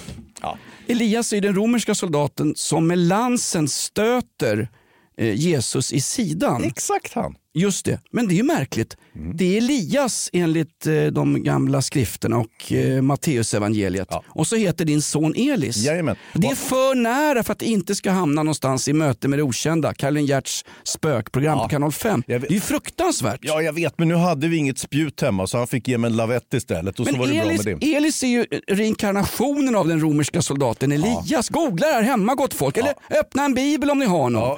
[0.41, 0.58] Ja.
[0.88, 4.70] Elias är den romerska soldaten som med lansen stöter
[5.17, 6.63] eh, Jesus i sidan.
[6.63, 7.36] Exakt han.
[7.58, 8.98] Just det, men det är ju märkligt.
[9.15, 9.38] Mm.
[9.38, 14.08] Det är Elias enligt eh, de gamla skrifterna och eh, Matteusevangeliet.
[14.28, 15.78] Och så heter din son Elis.
[15.78, 16.15] Jajamän.
[16.34, 19.43] Det är för nära för att det inte ska hamna någonstans i möte med det
[19.43, 19.93] okända.
[19.93, 22.24] Caroline Giertz spökprogram på kanal 5.
[22.28, 23.39] Det är ju fruktansvärt.
[23.41, 26.10] Ja, jag vet, men nu hade vi inget spjut hemma så han fick ge mig
[26.10, 27.96] en lavett istället och så Men var det Elis, bra med det.
[27.96, 31.50] Elis är ju reinkarnationen av den romerska soldaten Elias.
[31.50, 32.78] Googla här hemma gott folk.
[32.78, 34.58] Eller öppna en bibel om ni har någon.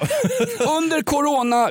[0.78, 1.70] under corona,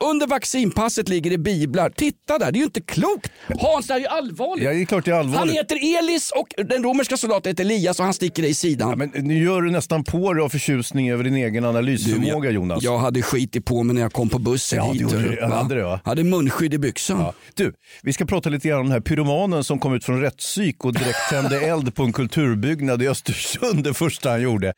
[0.00, 0.26] under
[0.68, 1.90] vaccinpasset ligger det biblar.
[1.90, 3.32] Titta där, det är ju inte klokt.
[3.58, 4.64] Hans, det här är ju allvarligt.
[4.64, 5.38] Ja, det är klart det är allvarligt.
[5.38, 8.98] Han heter Elis och den romerska soldaten heter Elias och han sticker dig i sidan.
[8.98, 12.82] Men nu gör du nästan på dig av förtjusning över din egen analysförmåga Jonas.
[12.82, 15.08] Jag hade skit i på mig när jag kom på bussen Ja, hit.
[15.08, 15.36] det gjorde du.
[15.36, 16.00] Jag hade det, va?
[16.04, 17.20] Hade munskydd i byxan.
[17.20, 17.34] Ja.
[17.54, 20.84] Du, vi ska prata lite grann om den här pyromanen som kom ut från rättspsyk
[20.84, 24.72] och direkt tände eld på en kulturbyggnad i Östersund det första han gjorde.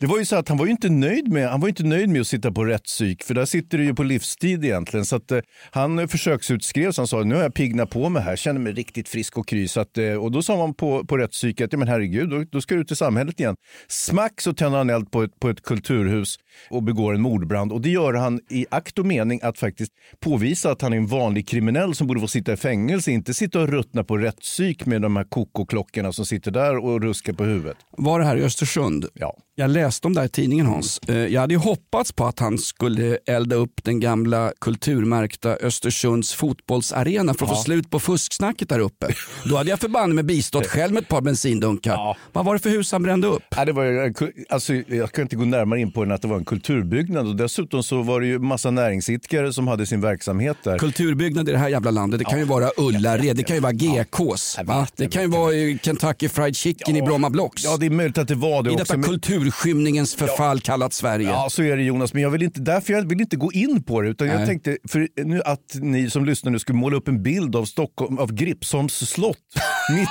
[0.00, 2.08] Det var ju så att han var ju inte nöjd med, han var inte nöjd
[2.08, 5.06] med att sitta på rättspsyk för där sitter du ju på livstid egentligen.
[5.06, 8.60] Så att, eh, han försöksutskrevs, han sa nu har jag piggnat på mig här, känner
[8.60, 9.68] mig riktigt frisk och kry.
[9.68, 12.44] Så att, eh, och då sa man på, på rättspsyk att ja, men herregud, då,
[12.50, 13.56] då ska du ut i samhället igen.
[13.88, 16.36] Smack så tänder han eld på ett, på ett kulturhus
[16.70, 17.72] och begår en mordbrand.
[17.72, 21.06] Och det gör han i akt och mening att faktiskt påvisa att han är en
[21.06, 25.02] vanlig kriminell som borde få sitta i fängelse, inte sitta och ruttna på rättspsyk med
[25.02, 27.76] de här kokoklockorna som sitter där och ruskar på huvudet.
[27.90, 29.06] Var det här i Östersund?
[29.14, 29.36] Ja.
[29.60, 31.00] Jag läste om det här i tidningen Hans.
[31.08, 36.32] Eh, Jag hade ju hoppats på att han skulle elda upp den gamla kulturmärkta Östersunds
[36.34, 37.62] fotbollsarena för att få Ja.
[37.62, 39.06] slut på fusksnacket där uppe.
[39.44, 42.16] Då hade jag förbanne mig bistått själv med ett par bensindunkar.
[42.32, 43.42] Vad var det för hus han brände upp?
[43.56, 44.12] Ja, det var,
[44.48, 47.36] alltså, jag kan inte gå närmare in på den att det var en kulturbyggnad och
[47.36, 50.78] dessutom så var det ju massa näringsidkare som hade sin verksamhet där.
[50.78, 53.72] Kulturbyggnad i det här jävla landet, det kan ju vara Ullared, det kan ju vara
[53.72, 54.86] GKs, va?
[54.96, 57.64] det kan ju vara Kentucky Fried Chicken i Bromma Blocks.
[57.64, 58.84] Ja, det är möjligt att det var det I också.
[58.84, 59.02] detta men-
[59.48, 61.28] kulturskymningens förfall kallat Sverige.
[61.28, 63.82] Ja, så är det Jonas, men jag vill inte, därför jag vill inte gå in
[63.82, 64.08] på det.
[64.08, 67.56] Utan jag tänkte för nu att ni som lyssnar nu skulle måla upp en bild
[67.56, 69.36] av Stockholm, av Gripsholms slott
[69.90, 70.08] mitt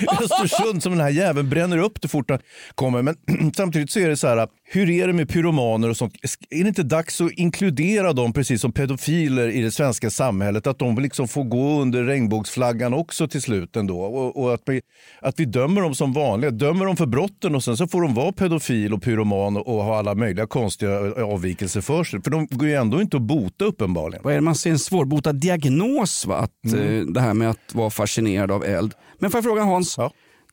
[0.00, 2.38] i Östersund som den här jäveln bränner upp det fort han
[2.74, 3.02] kommer.
[3.02, 3.16] Men
[3.56, 6.14] samtidigt så är det så här, hur är det med pyromaner och sånt?
[6.50, 10.66] Är det inte dags att inkludera dem precis som pedofiler i det svenska samhället?
[10.66, 14.00] Att de liksom får gå under regnbågsflaggan också till slut ändå.
[14.02, 14.80] Och, och att, vi,
[15.20, 18.14] att vi dömer dem som vanliga, dömer dem för brotten och sen så får de
[18.14, 18.32] vara
[18.72, 22.22] pedofil och pyroman och, och ha alla möjliga konstiga avvikelser för sig.
[22.22, 24.22] För de går ju ändå inte att bota uppenbarligen.
[24.24, 26.26] Vad är det man ser en svårbotad diagnos?
[26.26, 26.36] Va?
[26.36, 27.00] Att, Mm.
[27.00, 28.92] eh, det här med att vara fascinerad av eld.
[29.18, 29.96] Men får jag fråga Hans,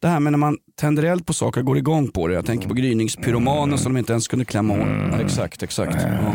[0.01, 2.33] det här med när man tänder eld på saker och går igång på det.
[2.33, 4.87] Jag tänker på gryningspyromanen som de inte ens kunde klämma åt.
[5.11, 5.97] Ja, exakt, exakt.
[6.01, 6.33] Ja.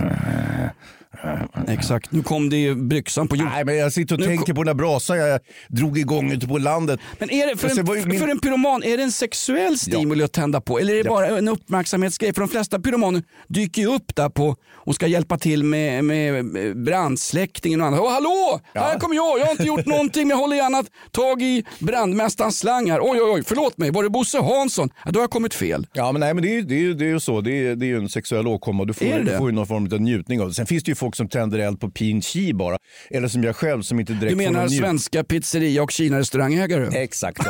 [1.68, 3.48] Exakt, nu kom det ju byxan på jord.
[3.52, 6.32] Nej, men jag sitter och Nu tänker kom- på den där brasan jag drog igång
[6.32, 7.00] ute på landet.
[7.18, 10.32] Men är det för, en, min- för en pyroman, är det en sexuell stimuli att
[10.32, 10.78] tända på?
[10.78, 11.10] Eller är det Ja.
[11.10, 12.34] bara en uppmärksamhetsgrej?
[12.34, 16.44] För de flesta pyromaner dyker ju upp där på och ska hjälpa till med, med
[16.84, 18.00] brandsläckningen och annat.
[18.00, 18.60] Åh, hallå!
[18.74, 22.58] Här kommer jag, jag har inte gjort någonting men jag håller gärna tag i brandmästarens
[22.58, 23.00] slangar.
[23.02, 24.90] Oj, oj, oj, förlåt mig, var det Bosse Hansson?
[25.04, 25.86] Ja, då har jag kommit fel.
[25.92, 27.40] Ja, men, nej, men det, är, ju- det, är, det är så.
[27.40, 29.66] Det är, det är ju en sexuell åkomma och du får, du får ju någon
[29.66, 30.54] form av njutning av det.
[30.54, 32.76] Sen finns det ju folk som tänder eld på pin chi bara.
[33.10, 36.98] Eller som jag själv som inte direkt Du menar svenska pizzeria och Kina-restaurangägare?
[37.02, 37.46] Exakt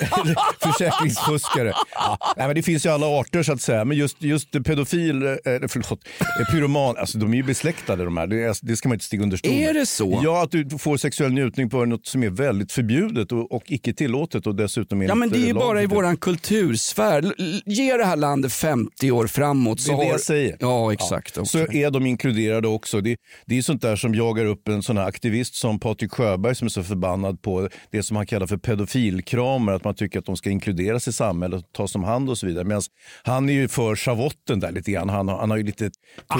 [0.62, 1.72] Försäkringsfuskare.
[1.94, 3.84] Ja, nej, men det finns ju alla arter så att säga.
[3.84, 5.36] Men just, just pedofil, eh,
[5.68, 6.08] förlåt,
[6.40, 8.26] eh, pyroman, alltså de är ju besläktade de här.
[8.26, 9.52] Det, är, det ska man inte stiga under stol.
[9.52, 10.20] Är det så?
[10.24, 13.92] Ja, att du får sexuell njutning på något som är väldigt förbjudet och, och icke
[13.92, 17.34] tillåtet och dessutom Ja men det är ju eh, bara i våran kultursfär.
[17.66, 20.56] Ge det här landet 50 år framåt Det så är det jag säger.
[20.60, 21.34] Ja exakt.
[21.34, 21.82] Så okej.
[21.82, 23.00] är de inkluderade också.
[23.00, 23.16] Det,
[23.46, 26.68] det är sånt där som jagar upp en sån aktivist som Patrik Sjöberg som är
[26.70, 29.72] så förbannad på det som han kallar för pedofilkramar.
[29.72, 32.46] Att man tycker att de ska inkluderas i samhället och tas om hand och så
[32.46, 32.64] vidare.
[32.64, 32.82] Medan
[33.24, 35.08] han är ju för schavotten där lite grann.
[35.08, 35.90] Han, har- han har ju lite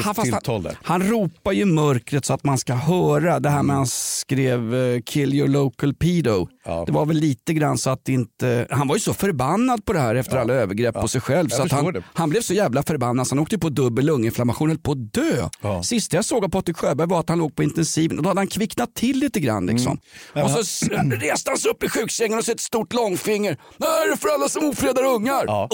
[0.05, 0.76] tufft tilltal där.
[0.83, 3.40] han, han ropar ju mörkret så att man ska höra.
[3.40, 6.48] Det här med han skrev eh, “kill your local pedo”.
[6.64, 6.85] Ja.
[6.87, 8.66] Det var väl lite grann så att inte...
[8.70, 11.48] Han var ju så förbannad på det här efter alla övergrepp på sig själv.
[11.50, 12.02] Jag Så han, det.
[12.14, 15.12] han blev så jävla förbannad så han åkte på dubbel lunginflammation och höll på att
[15.12, 15.48] dö.
[15.61, 15.83] Ja.
[15.83, 18.40] Sista jag såg av Patrik Sjöberg var att han låg på intensiven och då hade
[18.40, 19.66] han kvicknat till lite grann.
[19.66, 19.99] Liksom.
[20.35, 20.45] Mm.
[20.45, 20.87] Och så
[21.21, 23.57] reste han sig upp i sjuksängen och så ett stort långfinger.
[23.79, 25.45] Det här är för alla som ofredar ungar.
[25.47, 25.68] Ja.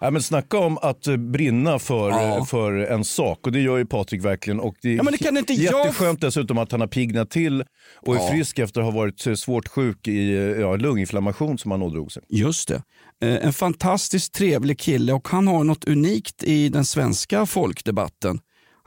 [0.00, 2.36] Ja, men snacka om att eh, brinna för, Ja.
[2.38, 4.60] eh, för en sak och det gör ju Patrik verkligen.
[4.60, 7.30] Och det är Ja, men det kan inte jag- jätteskönt dessutom att han har piggnat
[7.30, 7.64] till
[8.06, 8.28] och är Ja.
[8.30, 12.22] frisk efter att ha varit eh, svårt sjuk i ja, lunginflammation som han ådrog sig.
[12.28, 12.82] Just det.
[13.20, 18.38] En fantastiskt trevlig kille och han har något unikt i den svenska folkdebatten.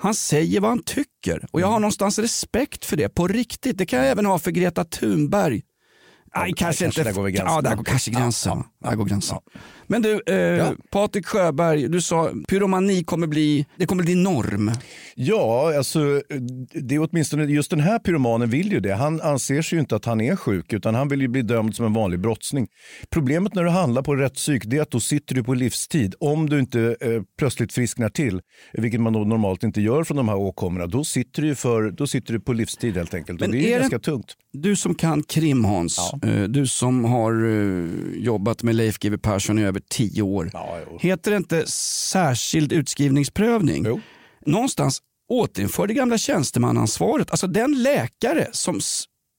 [0.01, 3.77] Han säger vad han tycker och jag har någonstans respekt för det på riktigt.
[3.77, 5.61] Det kan jag även ha för Greta Thunberg.
[6.35, 7.03] Nej, kanske kanske inte.
[7.03, 7.55] där går gränsen.
[7.55, 8.63] Ja, där går kanske gränsen.
[8.83, 9.37] Där går gränsen.
[9.53, 9.59] Ja.
[9.89, 10.73] Men du, eh, Ja.
[10.91, 14.71] Patrik Sjöberg, du sa pyromani kommer bli, det kommer bli norm.
[15.15, 16.21] Ja, alltså,
[16.73, 18.93] det är åtminstone just den här pyromanen vill ju det.
[18.93, 21.75] Han anser sig ju inte att han är sjuk utan han vill ju bli dömd
[21.75, 22.67] som en vanlig brottsling.
[23.09, 26.15] Problemet när du handlar på rätt psyk det är att då sitter du på livstid.
[26.19, 28.41] Om du inte eh, plötsligt frisknar till,
[28.73, 32.07] vilket man då normalt inte gör från de här åkommorna, då sitter du, för, då
[32.07, 33.39] sitter du på livstid helt enkelt.
[33.39, 34.33] Men och det är, är det- ganska tungt.
[34.53, 37.89] Du som kan krim Hans, eh, du som har eh,
[38.23, 40.49] jobbat med Leif GW Persson i över tio år.
[40.53, 40.77] Ja.
[40.99, 43.85] Heter det inte särskild utskrivningsprövning?
[43.85, 44.01] Jo.
[44.45, 47.31] Någonstans återinför det gamla tjänstemannaansvaret.
[47.31, 48.79] Alltså den läkare som,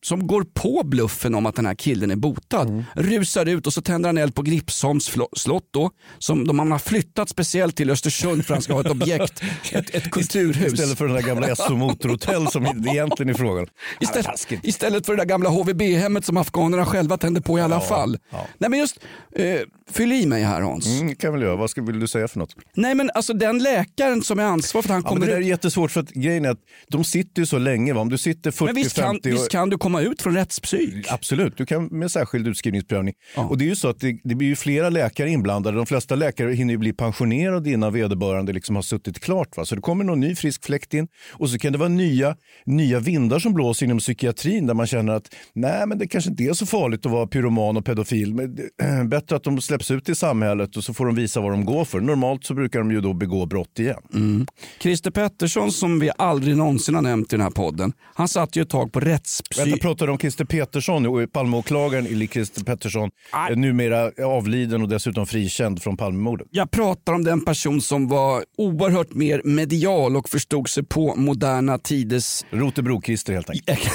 [0.04, 2.84] som går på bluffen om att den här killen är botad, Mm.
[2.94, 7.28] rusar ut och så tänder han eld på Gripsholms slott då, som de har flyttat
[7.28, 10.72] speciellt till Östersund för att han ska ha ett objekt, ett, ett kulturhus.
[10.72, 13.66] Istället för den där gamla SO Motorhotell som det egentligen är frågan.
[14.00, 17.80] Istället, istället för det där gamla HVB-hemmet som afghanerna själva tände på i alla Ja,
[17.80, 18.18] fall.
[18.30, 18.46] ja.
[18.58, 18.98] Nej men just,
[19.36, 19.60] eh,
[19.90, 20.86] fyll i mig här Hans.
[20.86, 21.56] Mm, kan väl göra.
[21.56, 22.54] Vad ska, vill du säga för något?
[22.74, 25.32] Nej men alltså den läkaren som är ansvarig för att han Ja, men kommer det
[25.32, 26.58] där är jättesvårt för att grejen är att
[26.88, 27.92] de sitter ju så länge.
[27.92, 28.00] Va?
[28.00, 31.06] Om du sitter 40-50 Men visst kan, visst kan du komma ut från rättspsyk?
[31.08, 33.14] Absolut, du kan med särskild utskrivningsprövning.
[33.36, 33.48] Ja.
[33.48, 35.76] Och det är ju så att det, det blir ju flera läkare inblandade.
[35.76, 39.56] De flesta läkare hinner ju bli pensionerade innan vederbörande liksom har suttit klart.
[39.56, 39.64] Va?
[39.64, 43.00] Så det kommer någon ny frisk fläkt in och så kan det vara nya, nya
[43.00, 46.52] vindar som blåser inom psykiatrin där man känner att nej, men det kanske inte är
[46.52, 48.34] så farligt att vara pyroman och pedofil.
[48.34, 48.68] Men det,
[49.04, 51.84] bättre att de släpps ut i samhället och så får de visa vad de går
[51.84, 52.00] för.
[52.00, 54.02] Normalt så brukar de ju då begå brott igen.
[54.14, 54.46] Mm.
[54.82, 58.62] Christer Pettersson som vi aldrig någonsin har nämnt i den här podden, han satt ju
[58.62, 59.79] ett tag på rättspsyk.
[59.80, 63.52] Du om Christer Petersson, Palmeåklagaren Ili Christer Pettersson, Nej.
[63.52, 66.46] är numera avliden och dessutom frikänd från Palmemordet.
[66.50, 71.78] Jag pratar om den person som var oerhört mer medial och förstod sig på moderna
[71.78, 73.68] tiders Rotebro-Christer helt enkelt.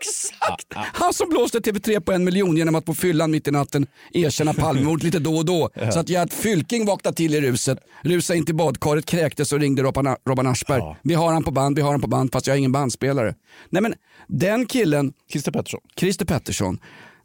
[0.00, 0.66] Exakt!
[0.74, 4.54] Han som blåste TV3 på en miljon genom att på fyllan mitt i natten erkänna
[4.54, 5.70] Palmemord lite då och då.
[5.92, 9.82] Så att Gert Fylking vaknade till i ruset, rusade in till badkaret, kräktes och ringde
[9.82, 10.82] Robban, Aschberg.
[11.02, 13.34] Vi har han på band, vi har han på band fast jag har ingen bandspelare.
[13.70, 13.94] Nej men
[14.26, 15.80] den killen, Christer Pettersson.
[15.98, 16.78] Christer Pettersson,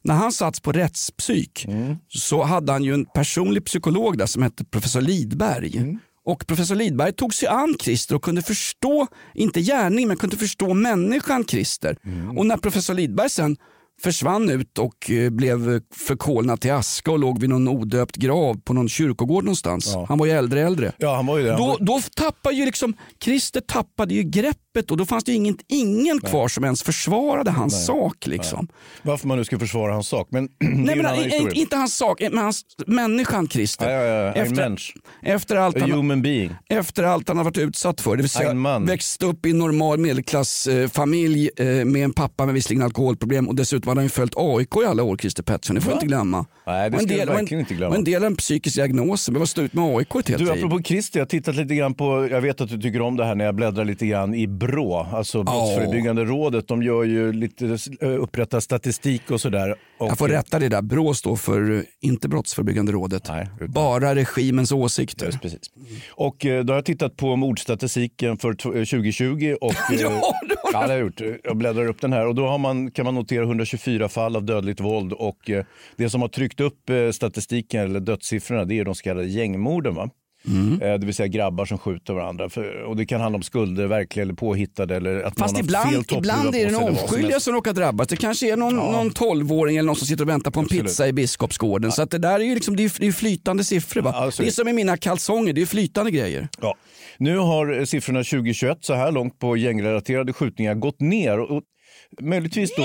[0.03, 1.67] när han satts på rättspsyk
[2.09, 5.97] så hade han ju en personlig psykolog där som hette professor Lidberg.
[6.25, 10.73] Och professor Lidberg tog sig an Christer och kunde förstå, inte gärning, men kunde förstå
[10.73, 11.97] människan Christer.
[12.37, 13.57] Och när professor Lidberg sen
[14.03, 18.73] försvann ut och eh, blev förkolnad till aska och låg vid någon odöpt grav på
[18.73, 19.95] någon kyrkogård någonstans.
[20.07, 20.91] Han var ju äldre äldre.
[20.97, 21.51] Ja, han var ju det.
[21.51, 25.37] Han Då, då tappade ju liksom, Christer tappade ju greppet och då fanns det ju
[25.37, 27.85] ingen, ingen kvar som ens försvarade hans Nej.
[27.85, 28.27] sak.
[28.27, 28.67] Liksom.
[29.01, 30.27] Varför man nu ska försvara hans sak.
[30.31, 31.53] Men Nej, en men, historia.
[31.53, 33.89] inte hans sak, men hans, människan Christer.
[33.89, 34.33] Ja, ja, ja.
[34.33, 34.77] Efter,
[35.21, 38.15] efter, allt A han, efter allt han har varit utsatt för.
[38.15, 42.83] Det vill säga växt upp i en normal medelklassfamilj eh, med en pappa med visserligen
[42.83, 45.75] alkoholproblem och dessutom hade han ju följt AIK i alla år, Christer Pettersson.
[45.75, 45.97] Det får vi Va?
[45.97, 46.45] inte glömma.
[46.67, 47.95] Nej, det ska vi del- och en- verkligen inte glömma.
[47.95, 50.45] En del har en psykisk diagnos, men var stå ut med AIK ett helt Du,
[50.53, 50.65] liv.
[50.65, 53.25] apropå Christer, jag har tittat lite grann på, jag vet att du tycker om det
[53.25, 56.67] här när jag bläddrar lite grann i BRÅ, alltså Brottsförebyggande rådet.
[56.67, 59.75] De gör ju lite, eh, upprättar statistik och sådär.
[59.99, 60.81] Och, Jag får rätta det där.
[60.81, 63.29] BRÅ står för eh, inte Brottsförebyggande rådet.
[63.67, 65.25] Bara regimens åsikter.
[65.25, 65.59] Just precis.
[66.11, 69.55] Och eh, då har jag tittat på mordstatistiken för t- eh, 2020.
[69.61, 70.09] Och, Ja, det har
[70.47, 70.55] du.
[70.63, 71.21] ja, det har jag gjort.
[71.43, 73.45] Jag bläddrar upp den här och då har man, kan man notera
[73.81, 75.65] 124 fall av dödligt våld och eh,
[75.97, 79.95] det som har tryckt upp eh, statistiken eller dödssiffrorna det är de så kallade gängmorden.
[79.95, 80.09] Va?
[80.47, 80.81] Mm.
[80.81, 82.49] Eh, Det vill säga grabbar som skjuter varandra.
[82.49, 84.95] För, och det kan handla om skulder, verkliga eller påhittade.
[84.95, 87.05] Eller att Fast någon har ibland, fel ibland är det sig en eller vad som
[87.05, 88.07] oskyldiga som råkar drabbas.
[88.07, 90.83] Det kanske är någon, någon 12-åring eller någon som sitter och väntar på en Absolut.
[90.83, 91.91] pizza i Biskopsgården.
[91.91, 94.01] Så att det där är ju liksom, det är, det är flytande siffror.
[94.01, 94.11] Va?
[94.11, 96.47] Alltså- det är som i mina kalsonger, det är flytande grejer.
[96.61, 96.75] Ja.
[97.17, 101.39] Nu har siffrorna 2021 så här långt på gängrelaterade skjutningar gått ner.
[101.39, 101.63] Och, och,
[102.21, 102.83] möjligtvis då...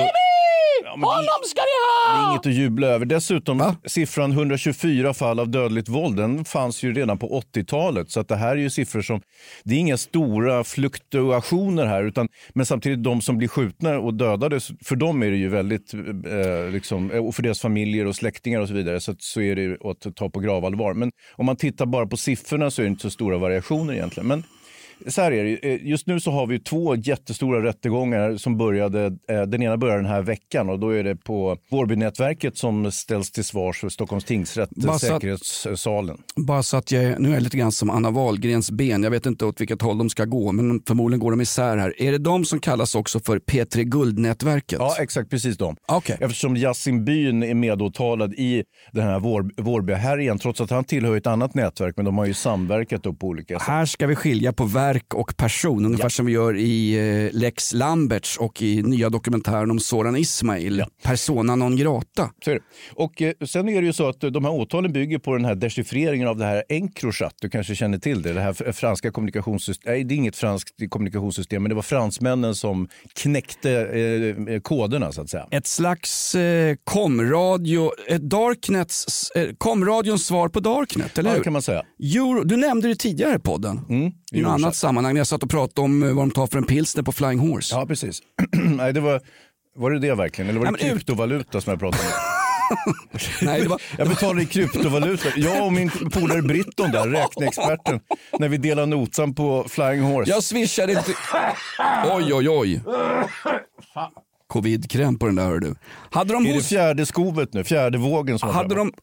[0.85, 2.31] Ja, Honom ska ni Det är ha!
[2.31, 3.07] inget att jubla över.
[3.07, 8.11] Dessutom, siffran 124 fall av dödligt våld, den fanns ju redan på 80-talet.
[8.11, 9.21] Så att det här är ju siffror som,
[9.65, 12.05] det är inga stora fluktuationer här.
[12.05, 15.95] Utan, men samtidigt, de som blir skjutna och dödade, för dem är det ju väldigt,
[15.95, 19.63] eh, liksom, och för deras familjer och släktingar och så vidare, så, så är det
[19.63, 20.95] ju att ta på gravallvar.
[20.95, 24.27] Men om man tittar bara på siffrorna så är det inte så stora variationer egentligen.
[24.27, 24.43] Men
[25.07, 25.73] så här är det.
[25.75, 29.07] Eh, Just nu så har vi två jättestora rättegångar som började.
[29.07, 33.31] eh, Den ena börjar den här veckan och då är det på Vårbynätverket som ställs
[33.31, 36.19] till svars för Stockholms tingsrätt, eh, Bara så att- säkerhetssalen.
[36.37, 39.03] Bara så att jag, nu är jag lite grann som Anna Wahlgrens ben.
[39.03, 42.03] Jag vet inte åt vilket håll de ska gå, men förmodligen går de isär här.
[42.03, 44.79] Är det de som kallas också för P3 Guld-nätverket?
[44.79, 45.77] Ja, exakt precis de.
[45.89, 46.17] Okej.
[46.21, 51.27] Eftersom Yasin Byn är medåtalad i den här Vår, Vårbyhärjan, trots att han tillhör ett
[51.27, 53.69] annat nätverk, men de har ju samverkat på olika sätt.
[53.69, 56.95] Här ska vi skilja på verk och person, ungefär som vi gör i
[57.27, 62.31] eh, Lex Lamberts och i nya dokumentären om Soran Ismail, Persona non grata.
[62.95, 65.45] Och eh, sen är det ju så att eh, de här åtalen bygger på den
[65.45, 67.35] här dechiffreringen av det här Encrochat.
[67.41, 69.93] Du kanske känner till det, det här fr- franska kommunikationssystem.
[69.93, 75.13] Nej, det är inget franskt kommunikationssystem, men det var fransmännen som knäckte eh, eh, koderna
[75.13, 75.47] så att säga.
[75.51, 81.41] Ett slags eh, komradio, ett darknets, eh, komradions svar på darknet, eller Ja, hur?
[81.41, 81.83] det kan man säga.
[82.03, 83.81] Euro, du nämnde det tidigare i podden.
[84.33, 86.59] I något annat sammanhang när jag satt och pratade om eh, vad de tar för
[86.59, 87.75] en pilsner på Flying Horse.
[87.75, 88.21] Ja, precis.
[88.53, 89.21] Nej, det var,
[89.77, 90.49] var det det verkligen?
[90.51, 92.11] Eller var det Nej, men ut- kryptovaluta som jag pratade om?
[93.43, 93.83] Nej, det var...
[93.99, 95.29] Jag betalar i kryptovaluta.
[95.37, 98.01] Jag och min polare Britton där, räkneexperten,
[98.39, 100.31] när vi delar notan på Flying Horse.
[100.31, 101.13] Jag swishade inte...
[102.13, 102.81] Oj, oj, oj.
[104.49, 105.75] Covid-kräm på den där hör du.
[106.11, 107.65] Hade de, Är det fjärde skovet nu?
[107.65, 108.93] Fjärde vågen som hade de...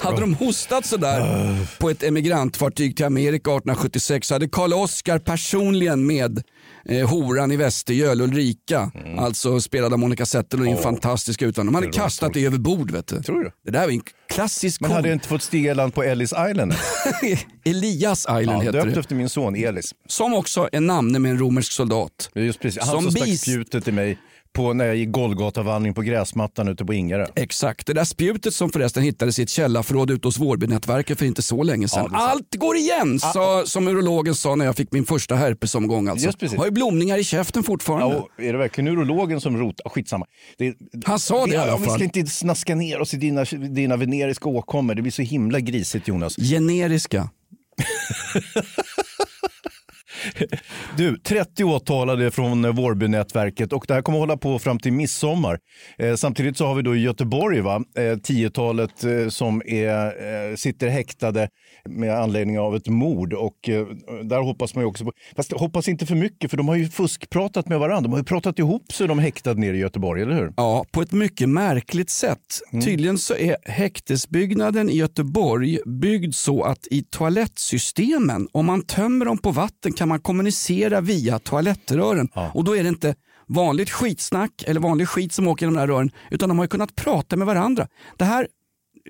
[0.00, 6.06] hade de hostat sådär på ett emigrantfartyg till Amerika 1876 så hade Karl Oskar personligen
[6.06, 6.42] med
[6.88, 11.72] eh, horan i Västergöl, Ulrika, alltså spelad av Monica Zetterlund i en fantastisk utandning.
[11.72, 12.90] De hade Det kastat det över bord.
[12.90, 13.22] Vet du.
[13.22, 13.50] Tror du?
[13.64, 16.02] Det där var en klassisk Men kon- hade jag inte fått stiga i land på
[16.02, 16.74] Ellis Island?
[17.64, 19.00] Elias Island Ja, heter döpt det.
[19.00, 19.94] efter min son Elis.
[20.08, 22.30] Som också är namne med en romersk soldat.
[22.34, 22.82] Just precis.
[22.82, 24.18] Han Som som stack spjutet till mig
[24.56, 27.26] på, när jag gick Golgatavandring på gräsmattan ute på Ingarö.
[27.36, 31.42] Exakt, det där spjutet som förresten hittades i ett källarförråd ute hos Vårbynätverket för inte
[31.42, 32.02] så länge sedan.
[32.02, 32.14] sant.
[32.16, 36.08] Allt går igen, sa, som urologen sa när jag fick min första herpesomgång.
[36.08, 36.26] Alltså.
[36.26, 36.58] Just precis.
[36.58, 38.16] Har ju blomningar i käften fortfarande.
[38.36, 39.90] Ja, är det verkligen urologen som rotar?
[39.90, 40.26] Skitsamma.
[40.58, 41.94] Det, Han sa det i alla ja, Vi fall.
[41.94, 44.94] ska inte snaska ner oss i dina, dina veneriska åkommor.
[44.94, 46.36] Det blir så himla grisigt Jonas.
[46.36, 47.30] Generiska.
[50.96, 55.58] Du, 30 åtalade från Vårbynätverket och det här kommer att hålla på fram till midsommar.
[55.98, 60.06] Eh, samtidigt så har vi då i Göteborg va, eh, tiotalet eh, som är,
[60.50, 61.48] eh, sitter häktade
[61.88, 63.86] med anledning av ett mord och eh,
[64.24, 66.88] där hoppas man ju också på, fast hoppas inte för mycket för de har ju
[66.88, 68.00] fuskpratat med varandra.
[68.00, 70.52] De har ju pratat ihop sig de häktade nere i Göteborg, eller hur?
[70.56, 72.60] Ja, på ett mycket märkligt sätt.
[72.84, 79.38] Tydligen så är häktesbyggnaden i Göteborg byggd så att i toalettsystemen, om man tömmer dem
[79.38, 82.28] på vatten kan man kommunicera via toalettrören.
[82.54, 83.14] Och då är det inte
[83.48, 86.68] vanligt skitsnack eller vanlig skit som åker genom de här rören, utan de har ju
[86.68, 87.88] kunnat prata med varandra.
[88.16, 88.48] Det här,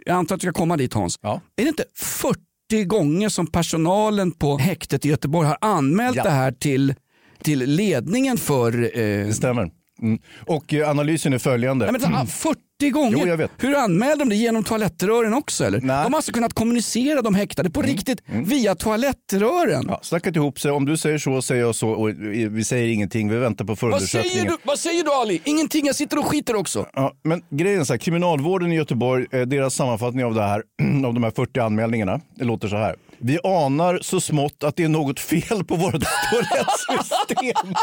[0.06, 1.40] jag antar att du ska komma dit Hans, Ja.
[1.56, 2.40] är det inte 40
[2.84, 6.22] gånger som personalen på häktet i Göteborg har anmält Ja.
[6.22, 6.94] det här till,
[7.42, 9.70] till ledningen för eh, Det stämmer.
[10.02, 10.18] Mm.
[10.46, 11.92] Och eh, analysen är följande.
[11.92, 13.18] Nej, men, ah, 40 gånger?
[13.20, 13.50] Jo, jag vet.
[13.58, 14.34] Hur anmälde de det?
[14.36, 15.80] Genom toalettrören också eller?
[15.80, 16.04] Nej.
[16.04, 19.84] De har alltså kunnat kommunicera de häktade på riktigt via toalettrören.
[19.88, 20.70] Ja, snackat ihop sig.
[20.70, 22.08] Om du säger så säger jag så och
[22.50, 23.28] vi säger ingenting.
[23.30, 24.46] Vi väntar på Vad säger, förundersökningen.
[24.46, 25.40] du, vad säger du Ali?
[25.44, 26.86] Ingenting, jag sitter och skiter också.
[26.94, 30.62] Ja, men grejen är så här, kriminalvården i Göteborg, eh, deras sammanfattning av det här,
[31.06, 32.96] av de här 40 anmälningarna, det låter så här.
[33.18, 35.92] Vi anar så smått att det är något fel på vårt
[36.30, 37.74] toalettsystem.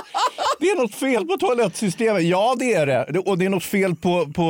[0.60, 2.24] Det är något fel på toalettsystemet.
[2.24, 3.20] Ja, det är det.
[3.20, 4.44] Och det är något fel på, på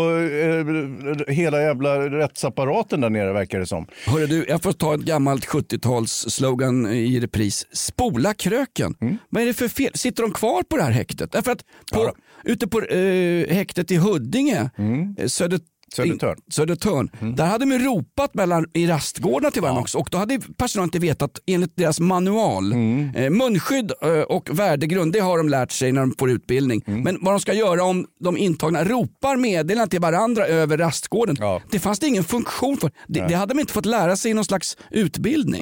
[1.28, 3.88] eh, hela jävla rättsapparaten där nere verkar det som.
[4.06, 7.68] Hörru du, jag får ta ett gammalt 70-tals slogan i repris.
[7.72, 8.96] Spola kröken.
[9.02, 9.18] Mm.
[9.30, 9.92] Vad är det för fel?
[9.94, 11.32] Sitter de kvar på det här häktet?
[11.32, 12.12] Därför att på,
[12.44, 14.70] ute på eh, häktet i Huddinge,
[15.18, 15.60] eh, Söder,
[16.00, 16.20] Mm.
[16.20, 16.38] Södertörn.
[16.52, 17.36] Södertörn.
[17.36, 21.00] Där hade de ropat mellan, i rastgårdarna till varandra också och då hade personalen inte
[21.00, 22.72] vetat enligt deras manual.
[22.72, 23.16] Mm.
[23.16, 26.84] Eh, munskydd eh, och värdegrund det har de lärt sig när de får utbildning.
[26.88, 27.02] Mm.
[27.02, 31.38] Men vad de ska göra om de intagna ropar meddelanden till varandra över rastgården.
[31.72, 32.92] Det fanns det ingen funktion för.
[33.08, 33.30] Det, Nej.
[33.30, 35.62] det hade de inte fått lära sig i någon slags utbildning.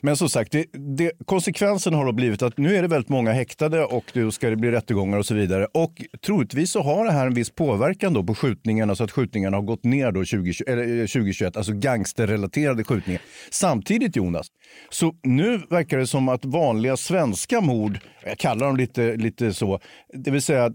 [0.00, 0.66] Men som sagt, det,
[0.96, 4.50] det, konsekvensen har då blivit att nu är det väldigt många häktade och då ska
[4.50, 5.66] det bli rättegångar och så vidare.
[5.74, 9.56] Och troligtvis så har det här en viss påverkan då på skjutningarna så att skjutningarna
[9.56, 13.22] har gått ner då 20, eller eh, 2021, alltså gangsterrelaterade skjutningar.
[13.50, 14.46] Samtidigt Jonas,
[14.90, 19.80] så nu verkar det som att vanliga svenska mord, jag kallar dem lite, lite så,
[20.12, 20.72] det vill säga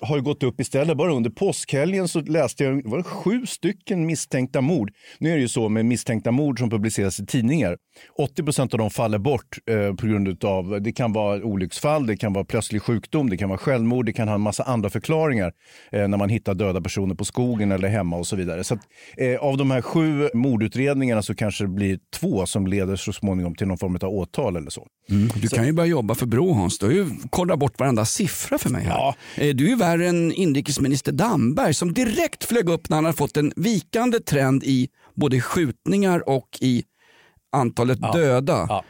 [0.00, 0.96] har ju gått upp istället.
[0.96, 4.90] Bara under påskhelgen så läste jag var det sju stycken misstänkta mord.
[5.18, 7.76] Nu är det ju så med misstänkta mord som publiceras i tidningar.
[8.18, 12.16] 80 procent av dem faller bort eh, på grund av, det kan vara olycksfall, det
[12.16, 15.52] kan vara plötslig sjukdom, det kan vara självmord, det kan ha en massa andra förklaringar
[15.92, 18.64] eh, när man hittar döda personer på skogen eller hemma och så vidare.
[18.64, 18.80] Så att,
[19.16, 23.29] eh, av de här sju mordutredningarna så kanske det blir två som leder så småningom
[23.56, 24.86] till någon form av åtal eller så.
[25.34, 26.78] Du kan ju börja jobba för Brå Hans.
[26.78, 29.14] Du har ju kollat bort varenda siffra för mig här.
[29.36, 33.16] Eh, Du är ju värre än inrikesminister Damberg som direkt flög upp när han hade
[33.16, 36.84] fått en vikande trend i både skjutningar och i
[37.52, 38.62] antalet döda.
[38.62, 38.80] Eh,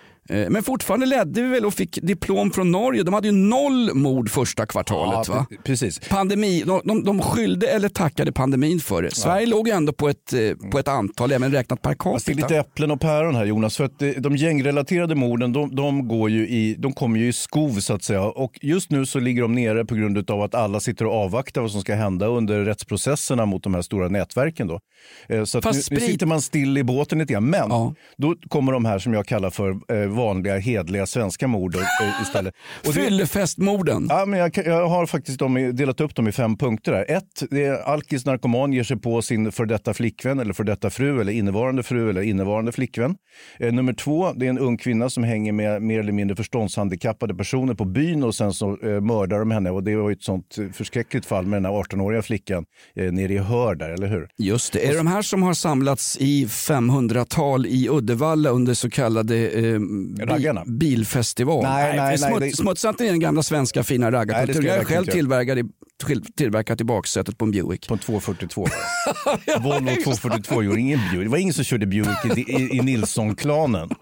[0.49, 3.03] Men fortfarande ledde vi väl och fick diplom från Norge.
[3.03, 5.29] De hade ju noll mord första kvartalet.
[5.29, 5.47] Ja, va?
[5.51, 5.99] pre- precis.
[6.09, 9.15] Pandemi, de, de, de skyllde eller tackade pandemin för det.
[9.15, 12.33] Sverige låg ju ändå på ett, eh, på ett antal, även räknat per Fast det
[12.33, 12.49] är capita.
[12.49, 13.77] lite äpplen och päron här Jonas.
[13.77, 17.33] För att eh, de gängrelaterade morden de, de, går ju i, de kommer ju i
[17.33, 18.23] skov så att säga.
[18.23, 21.61] Och just nu så ligger de nere på grund av att alla sitter och avvaktar
[21.61, 24.67] vad som ska hända under rättsprocesserna mot de här stora nätverken.
[24.69, 24.81] Då.
[25.29, 27.45] Eh, Så nu, nu sitter man still i båten lite grann.
[27.51, 27.71] Men
[28.17, 31.83] då kommer de här som jag kallar för eh, vanliga hedliga svenska mord eh,
[32.23, 32.55] istället.
[32.87, 34.07] Och det- Fyllefestmorden.
[34.11, 36.93] Ja, men jag, jag har faktiskt dem, delat upp dem i fem punkter.
[36.93, 37.11] Här.
[37.17, 40.91] Ett, det är alkis narkoman ger sig på sin för detta flickvän eller för detta
[40.91, 43.15] fru eller innevarande fru eller innevarande flickvän.
[43.59, 47.35] Eh, nummer två, det är en ung kvinna som hänger med mer eller mindre förståndshandikappade
[47.35, 49.71] personer på byn och sen så eh, mördar de henne.
[49.71, 52.65] Och det var ju ett sånt förskräckligt fall med den här 18-åriga flickan
[52.97, 54.29] eh, nere i Hör där, eller hur?
[54.39, 54.87] Just det.
[54.87, 59.79] Är det de här som har samlats i 500-tal i Uddevalla under så kallade eh,
[60.15, 61.63] bi- bilfestival?
[61.63, 64.67] Nej, nej, nej, det- Smutsa inte ner den gamla svenska fina Nej, raggarkulturen.
[64.67, 65.15] jag är själv inte göra.
[65.15, 65.65] tillverkad i,
[66.07, 67.89] till- tillverkat i baksätet på en Buick.
[67.89, 68.67] På en 242
[69.61, 71.25] Volvo 242 gjorde ingen Buick.
[71.25, 73.89] Det var ingen som körde Buick i, i, i Nilsson-klanen.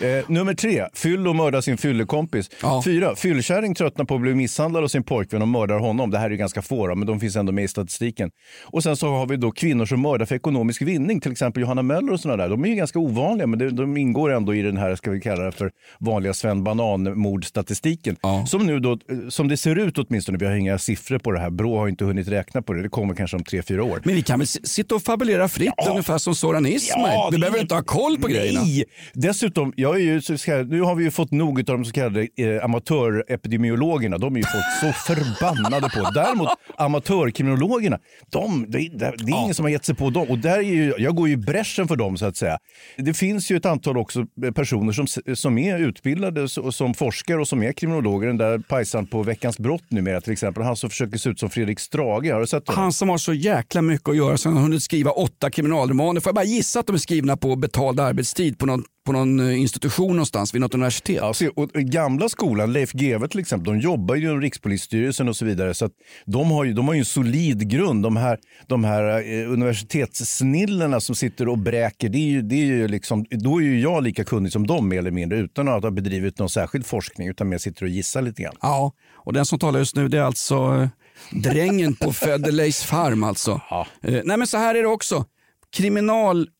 [0.00, 2.50] Eh, nummer tre, fyll och mörda sin fyllekompis.
[2.84, 6.10] Fyra, fyllkärring tröttnar på att bli misshandlad av sin pojkvän och mördar honom.
[6.10, 8.30] Det här är ju ganska få då, men de finns ändå med i statistiken.
[8.64, 11.82] Och sen så har vi då kvinnor som mördar för ekonomisk vinning, till exempel Johanna
[11.82, 12.50] Möller och sådana där.
[12.50, 15.20] De är ju ganska ovanliga, men de, de ingår ändå i den här, ska vi
[15.20, 18.16] kalla det för vanliga Sven Banan-mordstatistiken.
[18.46, 18.98] Som nu då, eh,
[19.28, 21.50] som det ser ut åtminstone, vi har inga siffror på det här.
[21.50, 22.82] Brå har inte hunnit räkna på det.
[22.82, 24.00] Det kommer kanske om tre, fyra år.
[24.04, 27.12] Men vi kan väl sitta och fabulera fritt ungefär som Soran Ismail.
[27.14, 28.60] Ja, vi det- behöver inte ha koll på grejerna.
[28.60, 28.84] Nej!
[29.12, 30.20] Dessutom, jag är ju,
[30.64, 34.18] nu har vi ju fått nog av de så kallade eh, amatörepidemiologerna.
[34.18, 36.10] De är ju folk så förbannade på.
[36.14, 36.48] Däremot
[36.78, 37.98] amatörkriminologerna,
[38.32, 40.26] de, det, det, är ingen som har gett sig på dem.
[40.28, 42.58] Och där är ju, jag går ju i bräschen för dem så att säga.
[42.96, 47.62] Det finns ju ett antal också personer som, som är utbildade som forskare och som
[47.62, 48.26] är kriminologer.
[48.26, 50.62] Den där pajsan på Veckans brott numera till exempel.
[50.62, 52.32] Han som försöker se ut som Fredrik Strage.
[52.32, 52.82] Har du sett honom?
[52.82, 56.20] Han som har så jäkla mycket att göra så han har hunnit skriva åtta kriminalromaner.
[56.20, 59.40] Får jag bara gissa att de är skrivna på betald arbetstid på någon, på någon
[59.40, 61.16] eh, institution någonstans vid något universitet?
[61.16, 65.36] Ja, se, och gamla skolan, Leif GW till exempel, de jobbar ju i Rikspolisstyrelsen och
[65.36, 65.74] så vidare.
[65.74, 65.90] Så
[66.26, 68.02] de, har ju, de har ju en solid grund.
[68.02, 72.66] De här, de här eh, universitetssnillena som sitter och bräker, det är ju, det är
[72.66, 75.82] ju liksom, då är ju jag lika kunnig som dem mer eller mindre utan att
[75.82, 78.56] ha bedrivit någon särskild forskning utan mer sitter och gissar lite grann.
[78.60, 80.88] Ja, och den som talar just nu det är alltså eh,
[81.30, 83.60] drängen på Federleys farm alltså.
[84.02, 85.24] Eh, nej men så här är det också.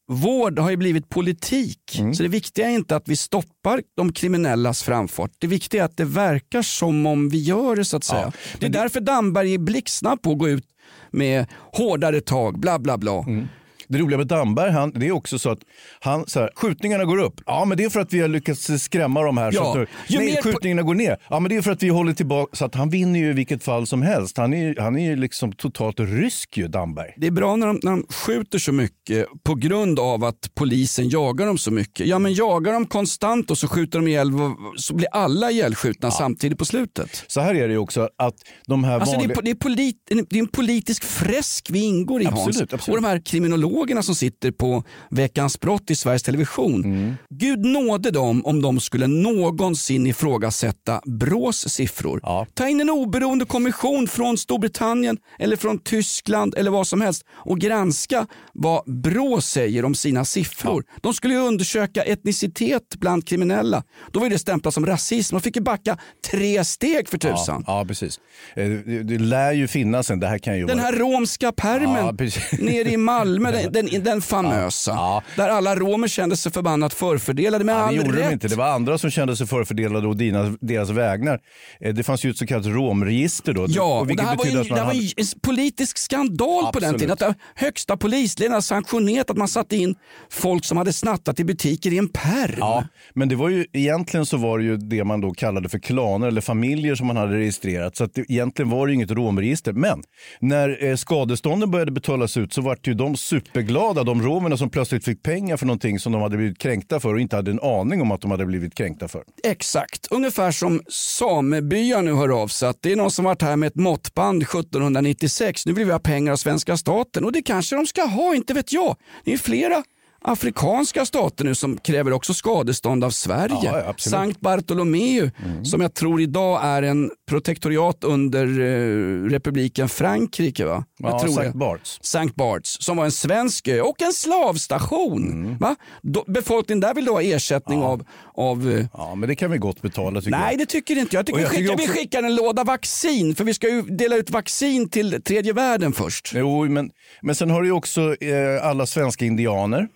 [0.09, 1.99] Vård har ju blivit politik.
[1.99, 2.15] Mm.
[2.15, 5.31] Så det viktiga är inte att vi stoppar de kriminellas framfart.
[5.39, 8.33] Det viktiga är att det verkar som om vi gör det så att säga.
[8.59, 10.67] det är därför Damberg är blixtsnabb på att gå ut
[11.11, 13.19] med hårdare tag, bla bla bla.
[13.19, 13.49] Mm.
[13.95, 15.59] Det roliga med Damberg, han, det är också så att
[16.01, 17.41] han, så här, skjutningarna går upp.
[17.47, 19.53] Ja, men det är för att vi har lyckats skrämma de här.
[19.55, 19.73] Ja.
[19.73, 21.17] Så att, Ju nej, mer skjutningarna går ner.
[21.31, 22.57] Ja, men det är för att vi håller tillbaka.
[22.57, 24.37] Så att han vinner ju i vilket fall som helst.
[24.37, 27.15] Han är, han är ju liksom totalt rysk ju, Damberg.
[27.17, 31.09] Det är bra när de, när de skjuter så mycket på grund av att polisen
[31.09, 32.07] jagar dem så mycket.
[32.07, 34.31] Ja men jagar de konstant och så skjuter de ihjäl
[34.77, 37.25] så blir alla ihjälskjutna samtidigt på slutet.
[37.27, 38.35] Så här är det ju också att
[38.67, 42.23] de här Alltså det, är, det, är polit, det är en politisk fresk vi ingår
[42.23, 42.73] i Absolut, Hans.
[42.73, 42.89] absolut.
[42.89, 46.85] Och de här kriminologerna som sitter på Veckans brott i Sveriges Television.
[46.85, 47.15] Mm.
[47.31, 52.21] Gud nåde dem om de skulle någonsin ifrågasätta Brås siffror.
[52.55, 57.59] Ta in en oberoende kommission från Storbritannien eller från Tyskland eller vad som helst och
[57.59, 60.85] granska vad Brå säger om sina siffror.
[61.01, 63.83] De skulle ju undersöka etnicitet bland kriminella.
[64.13, 65.35] Då var det stämplat som rasism.
[65.37, 65.99] De fick ju backa
[66.31, 67.65] tre steg för tusan.
[67.67, 68.21] Ja, ja precis.
[68.57, 70.87] Eh, Det, det lär ju finnas en, det här kan ju Den vara...
[70.87, 72.27] här romska permen Ja,
[72.59, 75.23] nere i Malmö, den, den, den famösa.
[75.37, 78.29] Där alla romer kände sig förbannat förfördelade med Ja, det all gjorde rätt.
[78.29, 78.49] de inte.
[78.49, 81.41] Det var andra som kände sig förfördelade och dina, deras vägnar.
[81.81, 83.67] Eh, Det fanns ju ett så kallat romregister då.
[83.69, 86.95] Ja, och det här var, man det här var hade- en politisk skandal på den
[86.95, 86.99] Absolut.
[87.01, 87.13] tiden.
[87.13, 89.95] Att det- högsta polisledningen hade sanktionerat att man satte in
[90.31, 92.55] folk som hade snattat i butiker i en pärm.
[92.59, 92.85] Ja,
[93.15, 96.27] men det var ju egentligen så var det ju det man då kallade för klaner
[96.29, 97.97] eller familjer som man hade registrerat.
[97.97, 99.73] Så att det, egentligen var det inget romregister.
[99.73, 100.03] Men
[100.41, 103.17] när eh, skadestånden började betalas ut så var ju de
[103.55, 107.15] superglada, de romerna som plötsligt fick pengar för någonting som de hade blivit kränkta för
[107.15, 109.23] och inte hade en aning om att de hade blivit kränkta för.
[109.45, 113.57] Exakt, ungefär som samebyar nu hör av sig att det är någon som varit här
[113.57, 115.67] med ett måttband 1796.
[115.67, 118.55] Nu vill vi ha pengar av svenska staten och det kanske de ska ha, inte
[118.55, 118.97] vet jag.
[119.25, 119.83] Det är flera
[120.27, 123.55] afrikanska stater nu som kräver också skadestånd av Sverige.
[123.63, 123.95] Ja, ja.
[123.97, 125.31] Sankt Bartolomeu
[125.65, 130.65] som jag tror idag är en protektoriat under eh, republiken Frankrike.
[130.65, 130.85] Va?
[130.99, 131.55] Ja, jag tror Sankt.
[131.55, 131.99] Barts.
[132.03, 135.57] Sankt Barts som var en svensk ö och en slavstation.
[135.61, 135.77] Va?
[136.03, 138.05] Då, befolkningen där vill då ha ersättning av,
[138.35, 140.59] av eh, Ja, men det kan vi gott betala tycker Nej jag.
[140.59, 141.27] det tycker inte jag.
[141.27, 144.17] Tycker, jag vi, skickar, också- vi skickar en låda vaccin för vi ska ju dela
[144.17, 146.33] ut vaccin till tredje världen först.
[146.35, 146.91] Jo, men,
[147.23, 149.89] men sen har du ju också eh, alla svenska indianer.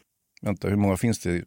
[0.43, 1.45] Vänta, hur många finns det?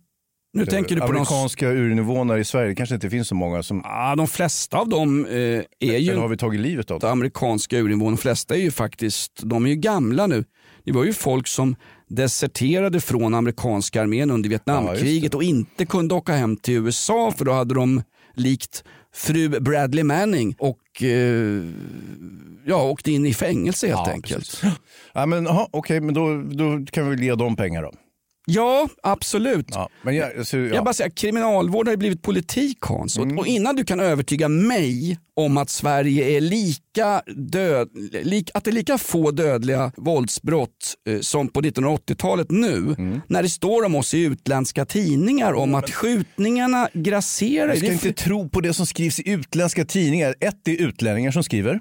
[0.53, 2.67] Nu tänker du på Amerikanska urinvånare i Sverige.
[2.69, 3.81] Det kanske inte finns så många som...
[3.83, 7.11] ja, de flesta av dem eh, är Eller ju har vi tagit livet av dem?
[7.11, 8.15] amerikanska urinvånare.
[8.15, 10.45] De flesta är ju faktiskt de är ju gamla nu.
[10.83, 11.75] Det var ju folk som
[12.07, 17.45] deserterade från amerikanska armén under Ja, Vietnamkriget och inte kunde åka hem till USA för
[17.45, 18.83] då hade de likt
[19.13, 21.63] fru Bradley Manning och eh,
[22.65, 24.39] ja, åkt in i fängelse helt Ja, enkelt.
[24.61, 24.63] precis.
[25.13, 27.91] Ja, men, aha, Okej, men då, då kan vi ge dem pengar då.
[28.45, 29.67] Ja, absolut.
[29.71, 30.75] Ja, men jag, alltså, ja.
[30.75, 33.17] Jag bara säger, kriminalvård har ju blivit politik Hans.
[33.17, 37.89] Och- Och innan du kan övertyga mig om att Sverige är lika död,
[38.23, 42.95] lik, att det är lika få dödliga våldsbrott eh, som på 1980-talet nu.
[43.27, 47.67] När det står om oss i utländska tidningar om att skjutningarna grasserar.
[47.67, 50.35] Jag ska inte tro på det som skrivs i utländska tidningar.
[50.39, 51.79] Ett, det är utlänningar som skriver.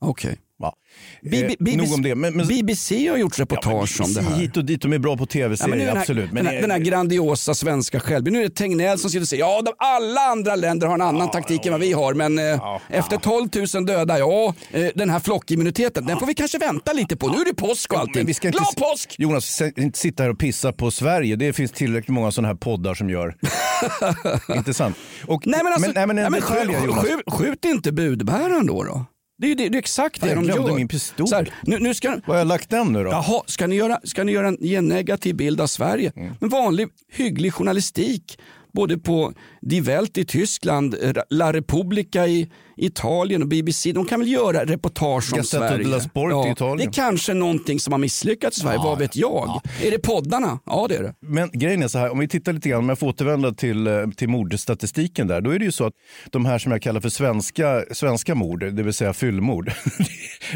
[0.00, 0.38] Okej.
[0.58, 0.74] Ja.
[1.22, 2.14] B- B- eh, nog om det.
[2.14, 4.36] Men, men, BBC har gjort reportage om det här.
[4.36, 6.32] Hit och dit, de är bra på Ja, tv-serier, men här, absolut.
[6.32, 8.40] Men den, här, den här grandiosa svenska självbilden.
[8.40, 11.00] Nu är det Tegnell som sitter och säger ja de, alla andra länder har en
[11.00, 15.10] annan taktik än vad vi har men eh, efter 12 000 döda, ja eh, den
[15.10, 17.28] här flockimmuniteten den får vi kanske vänta lite på.
[17.28, 18.14] Nu är det påsk och allting.
[18.16, 19.14] Men vi ska inte, Glad påsk!
[19.18, 21.36] Jonas, inte sitta här och pissa på Sverige.
[21.36, 23.36] Det finns tillräckligt många sådana här poddar som gör.
[24.56, 24.96] inte sant?
[25.26, 28.82] Och, Nej men, alltså, nej, men en nej, men skjut, skjut, skjut inte budbäraren då.
[28.84, 29.06] då.
[29.38, 30.76] Det är ju det, det är exakt det Jag de glömde gör.
[30.76, 31.28] min pistol.
[31.28, 33.10] Så här, nu, nu ska, Var har jag lagt den nu då?
[33.10, 36.12] Jaha, ska ni, göra, ska ni göra en, ge en negativ bild av Sverige?
[36.16, 36.32] Mm.
[36.40, 38.38] En vanlig hygglig journalistik.
[38.72, 39.32] Både på
[39.68, 40.96] Die Welt i Tyskland,
[41.30, 43.92] La Repubblica i Italien och BBC.
[43.92, 45.84] De kan väl göra reportage om Gazzetta Sverige.
[45.84, 46.76] dello Sport i Italien.
[46.76, 49.60] Det är kanske någonting som har misslyckats i Sverige, vad vet jag?
[49.82, 50.58] Är det poddarna?
[50.66, 51.14] Ja det är det.
[51.20, 53.86] Men grejen är så här, om vi tittar lite grann, om jag får återvända till,
[53.86, 55.92] eh, till mordstatistiken där, då är det ju så att
[56.30, 59.66] de här som jag kallar för svenska, svenska mord, det vill säga fyllmord,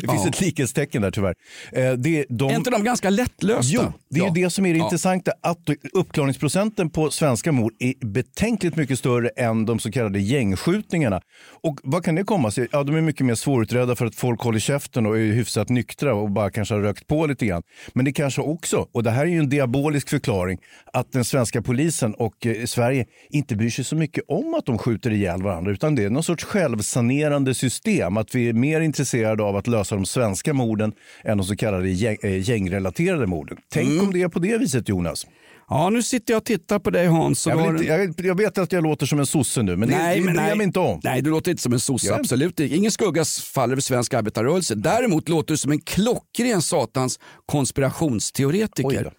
[0.01, 0.29] det finns Ja.
[0.29, 1.35] ett likhetstecken där tyvärr.
[1.73, 3.73] Eh, Det, de, Är inte de ganska lättlösta?
[3.75, 4.33] Jo, det är Ja.
[4.37, 4.85] ju det som är det Ja.
[4.85, 5.33] intressanta.
[5.43, 5.59] Att
[5.93, 11.21] uppklaringsprocenten på svenska mord är betänkligt mycket större än de så kallade gängskjutningarna.
[11.63, 12.69] Och vad kan det komma sig?
[12.73, 16.15] Ja, de är mycket mer svårutredda för att folk håller käften och är hyfsat nyktra
[16.15, 17.63] och bara kanske har rökt på lite grann.
[17.93, 20.59] Men det kanske också, och det här är ju en diabolisk förklaring,
[20.93, 24.79] att den svenska polisen och eh, Sverige inte bryr sig så mycket om att de
[24.79, 28.17] skjuter ihjäl varandra, utan det är någon sorts självsanerande system.
[28.17, 30.93] Att vi är mer intresserade av att lösa de svenska morden
[31.25, 33.57] än de så kallade gäng, eh, gängrelaterade morden.
[33.73, 34.05] Tänk Mm.
[34.07, 35.27] om det är på det viset, Jonas.
[35.73, 37.47] Ja, nu sitter jag och tittar på dig Hans.
[37.47, 40.21] Jag, inte, jag, jag vet att jag låter som en sosse nu, men det, det
[40.21, 41.01] bryr jag mig inte om.
[41.05, 42.07] Nej, du låter inte som en sosse.
[42.07, 42.21] Jag?
[42.21, 42.61] Absolut.
[42.61, 44.75] Ingen skugga faller över svensk arbetarrörelse.
[44.75, 49.13] Däremot låter du som en klockren satans konspirationsteoretiker.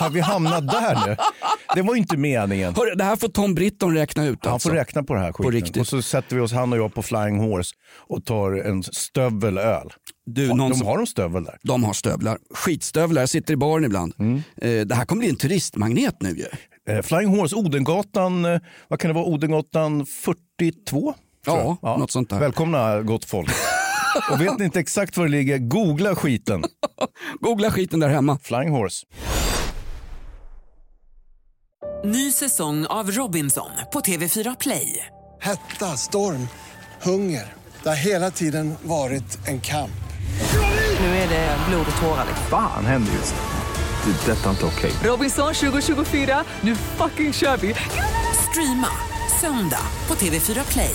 [0.00, 1.16] Har vi hamnat där nu?
[1.74, 2.74] Det var ju inte meningen.
[2.74, 4.38] Hörru, det här får Tom Britton räkna ut.
[4.44, 4.68] Han alltså.
[4.68, 5.52] får räkna på det här skiten.
[5.52, 5.76] riktigt.
[5.76, 7.74] Och så sätter vi oss, han och jag, på Flying Horse
[8.08, 9.88] och tar en stövel öl.
[10.26, 11.58] Du, Ja, någon de som- har de stövel där.
[11.62, 12.38] De har stövlar.
[12.54, 13.22] Skitstövlar.
[13.22, 14.14] Jag sitter i baren ibland.
[14.18, 14.42] Mm.
[14.62, 16.46] Eh, det här kommer bli en turistmagnet nu ju.
[16.94, 21.14] Eh, Flying Horse, Odengatan, eh, vad kan det vara, Odengatan 42?
[21.44, 21.98] tror Ja, jag.
[22.00, 22.38] något sånt där.
[22.40, 23.50] Välkomna gott folk.
[24.30, 26.64] och vet ni inte exakt var det ligger, googla skiten.
[27.40, 28.38] Googla skiten där hemma.
[28.42, 29.06] Flying Horse.
[32.04, 35.06] Ny säsong av Robinson på TV4 Play.
[35.40, 36.48] Hetta, storm,
[37.02, 37.54] hunger.
[37.82, 39.90] Det har hela tiden varit en kamp.
[41.00, 42.24] Nu är det blod och tårar.
[42.28, 42.46] liksom.
[42.50, 44.12] Fan händer just nu.
[44.12, 44.32] Det.
[44.32, 44.92] är Detta är inte okej.
[45.10, 47.74] Robinson 2024, nu fucking kör vi!
[48.50, 48.88] Streama
[49.40, 50.94] söndag på TV4 Play.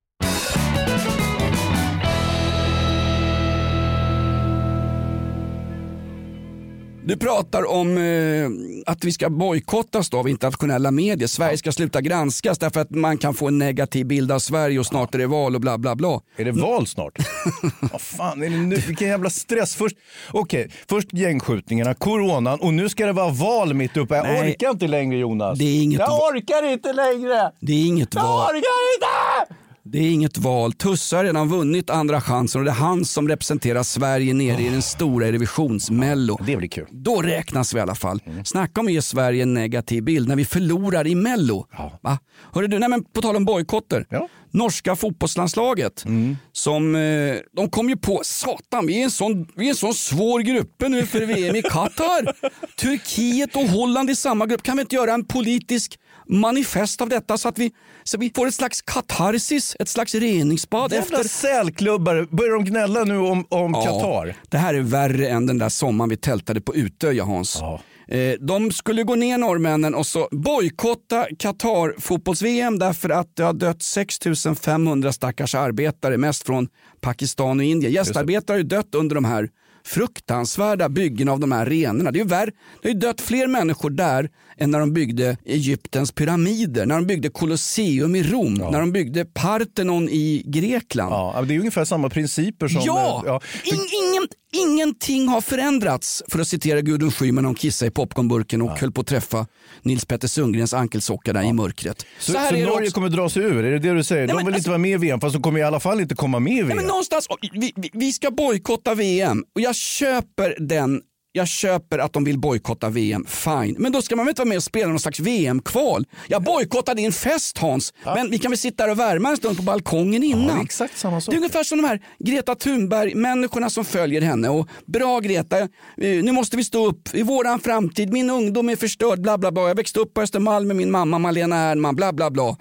[7.05, 8.49] Du pratar om eh,
[8.91, 11.27] att vi ska bojkottas av internationella medier.
[11.27, 14.85] Sverige ska sluta granskas därför att man kan få en negativ bild av Sverige och
[14.85, 16.21] snart är det val och bla bla bla.
[16.37, 17.17] Är det val snart?
[17.91, 18.75] Vad fan är det nu?
[18.75, 19.75] Vilken jävla stress.
[19.75, 19.95] Först,
[20.31, 24.15] okej, först gängskjutningarna, coronan och nu ska det vara val mitt uppe.
[24.15, 24.51] Jag Nej.
[24.51, 25.59] orkar inte längre Jonas.
[25.59, 27.51] Det är inget Jag orkar inte längre!
[27.59, 28.45] Det är inget Jag val.
[28.49, 29.60] orkar inte!
[29.91, 30.73] Det är inget val.
[30.73, 34.69] Tusse har redan vunnit andra chansen och det är han som representerar Sverige nere i
[34.69, 36.37] den stora Eurovisionsmello.
[36.45, 36.87] Det blir kul.
[36.91, 38.21] Då räknas vi i alla fall.
[38.45, 41.67] Snacka om att ge Sverige en negativ bild när vi förlorar i Mello.
[42.01, 42.19] Va?
[42.53, 44.05] Hörru du, nej men på tal om bojkotter.
[44.53, 46.05] Norska fotbollslandslaget,
[46.51, 49.93] som, eh, de kom ju på, satan vi är en sån, vi är en sån
[49.93, 52.35] svår grupp nu för VM i Qatar.
[52.81, 54.63] Turkiet och Holland i samma grupp.
[54.63, 55.99] Kan vi inte göra en politisk
[56.31, 57.71] manifest av detta så att vi,
[58.03, 63.03] så vi får ett slags katarsis, ett slags reningsbad Jävla efter sälklubbar, börjar de gnälla
[63.03, 64.35] nu om, om Ja, Qatar?
[64.49, 67.61] Det här är värre än den där sommaren vi tältade på Utöja Hans.
[68.07, 73.53] Eh, De skulle gå ner norrmännen och så bojkotta Qatar fotbolls-VM därför att det har
[73.53, 74.17] dött 6
[74.61, 76.67] 500 stackars arbetare, mest från
[77.01, 77.93] Pakistan och Indien.
[77.93, 79.49] Gästarbetare har ju dött under de här
[79.85, 82.11] fruktansvärda byggen av de här arenorna.
[82.11, 82.51] Det är ju värre.
[82.81, 87.05] Det har ju dött fler människor där än när de byggde Egyptens pyramider, när de
[87.07, 91.11] byggde Colosseum i Rom, när de byggde Parthenon i Grekland.
[91.13, 92.81] Ja, det är ungefär samma principer som...
[92.85, 93.23] Ja!
[93.27, 93.33] eh,
[93.73, 96.23] In, ingen, ingenting har förändrats.
[96.27, 99.47] För att citera Gudrun Schyman, hon kissade i popcornburken och höll på att träffa
[99.83, 102.05] Nils Petter Sundgrens ankelsocka där i mörkret.
[102.19, 102.91] Så, så, det Norge också.
[102.91, 103.65] kommer dra sig ur?
[103.65, 104.27] Är det det du säger?
[104.27, 105.99] Nej, de vill alltså- inte vara med i VM, fast de kommer i alla fall
[106.01, 106.77] inte komma med i Nej, VM.
[106.77, 111.01] men någonstans, vi, vi, vi ska bojkotta VM och jag köper den
[111.33, 113.75] jag köper att de vill bojkotta VM, fine.
[113.79, 116.05] Men då ska man väl inte vara med och spela någon slags VM-kval?
[116.27, 119.57] Jag bojkottar din fest Hans, men vi kan väl sitta där och värma en stund
[119.57, 120.57] på balkongen innan?
[120.59, 121.31] är exakt samma sak.
[121.31, 124.49] Det är ungefär som de här Greta Thunberg, människorna som följer henne.
[124.49, 125.67] Och Bra Greta, eh,
[125.97, 128.13] nu måste vi stå upp i våran framtid.
[128.13, 129.67] Min ungdom är förstörd, bla bla bla.
[129.67, 132.57] Jag växte upp på Östermalm med min mamma Malena Ernman, bla bla bla.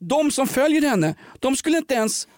[0.00, 2.28] De som följer henne, de skulle inte ens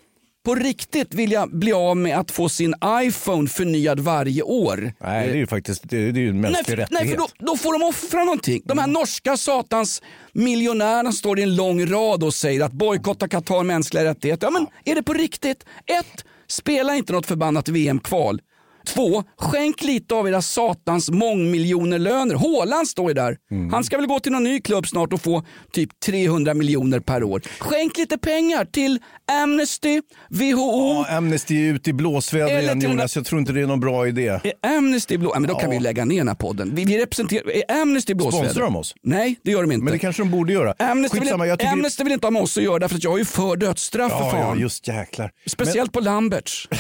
[0.47, 4.93] på riktigt vilja bli av med att få sin iPhone förnyad varje år.
[5.01, 7.05] Nej, det är ju faktiskt det är, det är ju en Nej, mänsklig för, rättighet.
[7.05, 8.63] nej, för då, då får de offra någonting.
[8.65, 13.63] De här norska satans miljonärerna står i en lång rad och säger att bojkotta Qatar
[13.63, 14.47] mänskliga rättigheter.
[14.47, 15.65] Ja, men är det på riktigt?
[15.87, 18.41] Ett, spela inte något förbannat VM-kval.
[18.87, 22.35] Två, skänk lite av era satans mångmiljonerlöner.
[22.35, 23.37] Håland står ju där.
[23.51, 23.73] Mm.
[23.73, 27.23] Han ska väl gå till någon ny klubb snart och få typ 300 miljoner per
[27.25, 27.43] år.
[27.59, 28.99] Skänk lite pengar till
[29.43, 31.05] Amnesty, WHO.
[31.09, 33.17] Ja, Amnesty är ute i blåsväder igen Jonas.
[33.17, 34.27] Jag tror inte det är någon bra idé.
[34.29, 35.31] Är Amnesty blå...
[35.35, 36.75] Ja, men då kan vi lägga ner den här podden.
[36.75, 37.51] Vi, vi representerar...
[37.51, 38.45] Är Amnesty blåsväder?
[38.45, 38.95] Sponsrar de oss?
[39.03, 39.85] Nej, det gör de inte.
[39.85, 40.75] Men det kanske de borde göra.
[40.79, 43.05] Amnesty, vill, Skitsamma, jag tycker- Amnesty vill inte ha med oss att göra därför att
[43.05, 44.59] jag är ju för dödsstraff för Ja, ja, fan.
[44.61, 45.31] just jäklar.
[45.47, 46.69] Speciellt på Lamberts.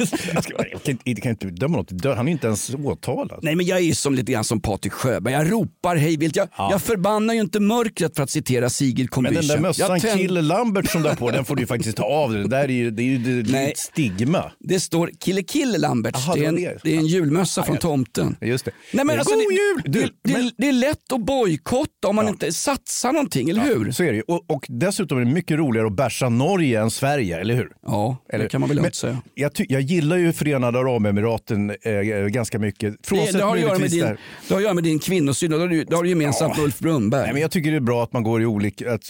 [0.80, 2.16] Jag kan, inte- jag kan inte döma något till död.
[2.16, 3.38] Han är inte ens åtalad.
[3.42, 5.34] Nej men jag är som lite grann som Patrik Sjöberg.
[5.34, 6.36] Jag ropar hej vilt.
[6.36, 10.16] Jag, jag förbannar ju inte mörkret för att citera Sigrid Men den där mössan tänd-
[10.18, 12.42] Kille Lambert som där på, den får du ju faktiskt ta av dig.
[12.42, 13.70] Det där är ju, det är ju det, Nej.
[13.72, 14.52] ett stigma.
[14.58, 16.18] Det står Kille Kille Lamberts.
[16.26, 17.80] Jaha, det, är en, det är en julmössa från ja.
[17.80, 18.36] tomten.
[18.40, 18.70] Just det.
[18.92, 19.82] Nej, men alltså, God det, jul!
[20.24, 23.92] Du, men- det är lätt att bojkotta om man inte satsar någonting, eller hur?
[23.92, 24.22] Så är det ju.
[24.22, 27.72] och, och dessutom är det mycket roligare att bärsa Norge än Sverige, eller hur?
[27.86, 29.22] Ja, Eller- det kan man väl lugnt säga.
[29.34, 32.92] Jag, jag gillar ju Förenade Arabemiraten eh, ganska mycket.
[32.92, 34.18] Det, Frånsett det, har att göra med din, där-
[34.48, 36.64] det har att göra med din kvinnosyn det har du, det har du gemensamt med
[36.64, 37.22] Ulf Brunnberg.
[37.22, 38.92] Nej, men jag tycker det är bra att man går i olika...
[38.94, 39.02] Att,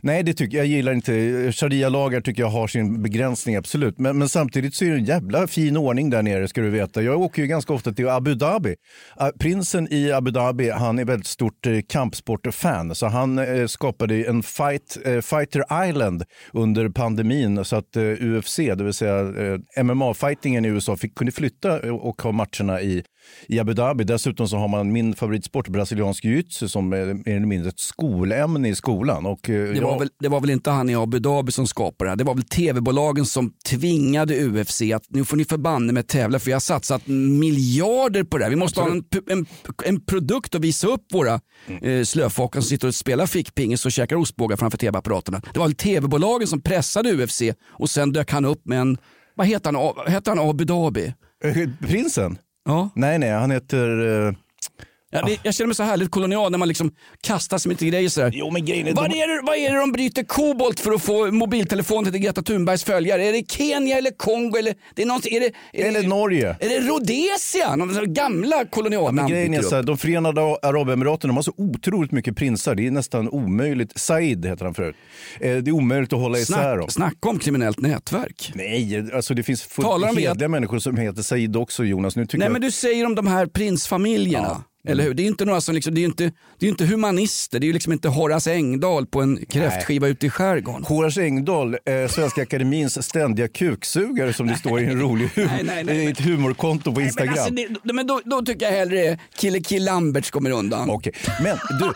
[0.00, 1.12] nej, det tycker jag gillar inte.
[1.52, 3.98] Sharia-lagar tycker jag har sin begränsning, absolut.
[3.98, 7.02] Men, men samtidigt så är det en jävla fin ordning där nere, ska du veta.
[7.02, 8.74] Jag åker ju ganska ofta till Abu Dhabi.
[9.20, 12.94] Uh, prinsen i Abu Dhabi, han är väldigt stort uh, kampsportfan.
[12.94, 18.56] Så han eh, skapade en fight, eh, Fighter Island under pandemin så att eh, UFC,
[18.56, 23.04] det vill säga eh, MMA-fightingen i USA, fick, kunde flytta och ha matcherna i,
[23.48, 24.04] i Abu Dhabi.
[24.04, 28.68] Dessutom så har man min favoritsport, brasiliansk jiu-jitsu, som är mer eller mindre ett skolämne
[28.68, 29.26] i skolan.
[29.26, 31.66] Och, eh, Det var, jag- väl, det var väl inte han i Abu Dhabi som
[31.66, 32.16] skapade det här.
[32.16, 36.46] Det var väl tv-bolagen som tvingade UFC att nu får ni förbanne med tävla för
[36.46, 38.50] vi har satsat miljarder på det här.
[38.50, 39.46] Vi måste ha en, en,
[39.84, 41.40] en produkt att visa upp våra
[41.82, 45.42] eh, slöfockar som sitter och spelar fickpingis och käkar ostbågar framför tv-apparaterna.
[45.52, 48.98] Det var väl tv-bolagen som pressade UFC och sen dök han upp med en,
[49.36, 51.14] vad heter han, heter han Abu Dhabi?
[51.44, 52.38] Eh, Prinsen?
[52.64, 52.90] Ja.
[52.94, 54.36] Nej, nej, han heter...
[55.10, 56.90] Ja, det, jag känner mig så härligt kolonial när man liksom
[57.20, 58.30] kastar sig med lite grejer sådär.
[58.34, 58.92] Jo, men grejen är...
[58.94, 62.20] Vad de- är, det, vad är det de bryter kobolt för att få mobiltelefonen till
[62.22, 63.24] Greta Thunbergs följare?
[63.24, 66.56] Är det Kenya eller Kongo eller det är någonting, är det, är Eller det, Norge.
[66.60, 67.76] är det Rhodesia?
[67.76, 72.12] De sådana gamla kolonialnamn Grejen är så här, de förenade Arabemiraten de har så otroligt
[72.12, 72.74] mycket prinsar.
[72.74, 73.98] Det är nästan omöjligt.
[73.98, 74.96] Said heter han förut.
[75.40, 76.88] Eh, Det är omöjligt att hålla isär dem.
[76.90, 78.52] Snack, snacka om kriminellt nätverk.
[78.54, 82.16] Nej, alltså det finns fullt hedliga människor som heter Said också Jonas.
[82.16, 82.52] Nu tycker Nej jag...
[82.52, 84.64] men du säger om de här prinsfamiljerna.
[84.86, 85.14] Eller hur?
[85.14, 87.58] Det är inte några som liksom, det är inte, det är inte humanister.
[87.60, 90.84] Det är ju liksom inte Horace Engdahl på en kräftskiva ute i skärgården.
[90.84, 95.64] Horace Engdahl, eh, Svenska Akademins ständiga kuksugare som det står i en rolig hum- Nej,
[95.64, 97.34] nej, nej, ett humorkonto på Instagram.
[97.34, 100.90] Men, alltså, det, men då, då tycker jag hellre Kille Kill Lamberts kommer undan.
[100.90, 101.12] Okej,
[101.42, 101.92] men du,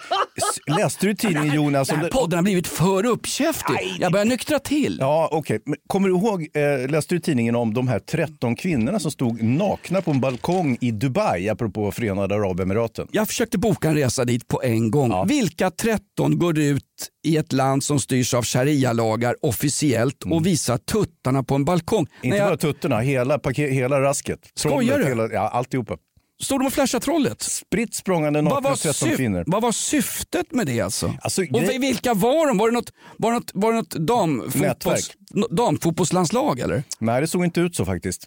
[0.76, 1.88] läste du tidningen Jonas?
[1.88, 3.96] Den här podden har blivit för uppkäftig.
[3.98, 4.96] Jag börjar nyktra till.
[5.00, 5.60] Ja, okej.
[5.66, 9.42] Men Kommer du ihåg, eh, läste du tidningen om de här 13 kvinnorna som stod
[9.42, 12.79] nakna på en balkong i Dubai, apropå Förenade Arabemiraten?
[13.12, 15.26] Jag försökte boka en resa dit på en gång.
[15.26, 16.84] Vilka 13 går ut
[17.26, 22.06] i ett land som styrs av sharia-lagar officiellt och visar tuttarna på en balkong?
[22.22, 24.38] Inte jag, bara tuttarna, hela, paket, hela rasket.
[24.54, 25.04] Skojar du?
[25.04, 25.96] hela, ja, alltihopa.
[26.42, 27.42] stod de och flashade trollet?
[27.42, 29.44] Spritt språngande nakna var, 13 syf- kvinnor.
[29.46, 31.14] vad var syftet med det alltså?
[31.22, 32.58] Alltså, och vilka var de?
[32.58, 35.14] Var det något, var det något, var det något damfotbolls, Nätverk.
[35.50, 36.82] Damfotbollslandslag eller?
[36.98, 38.24] Nej, det såg inte ut så faktiskt.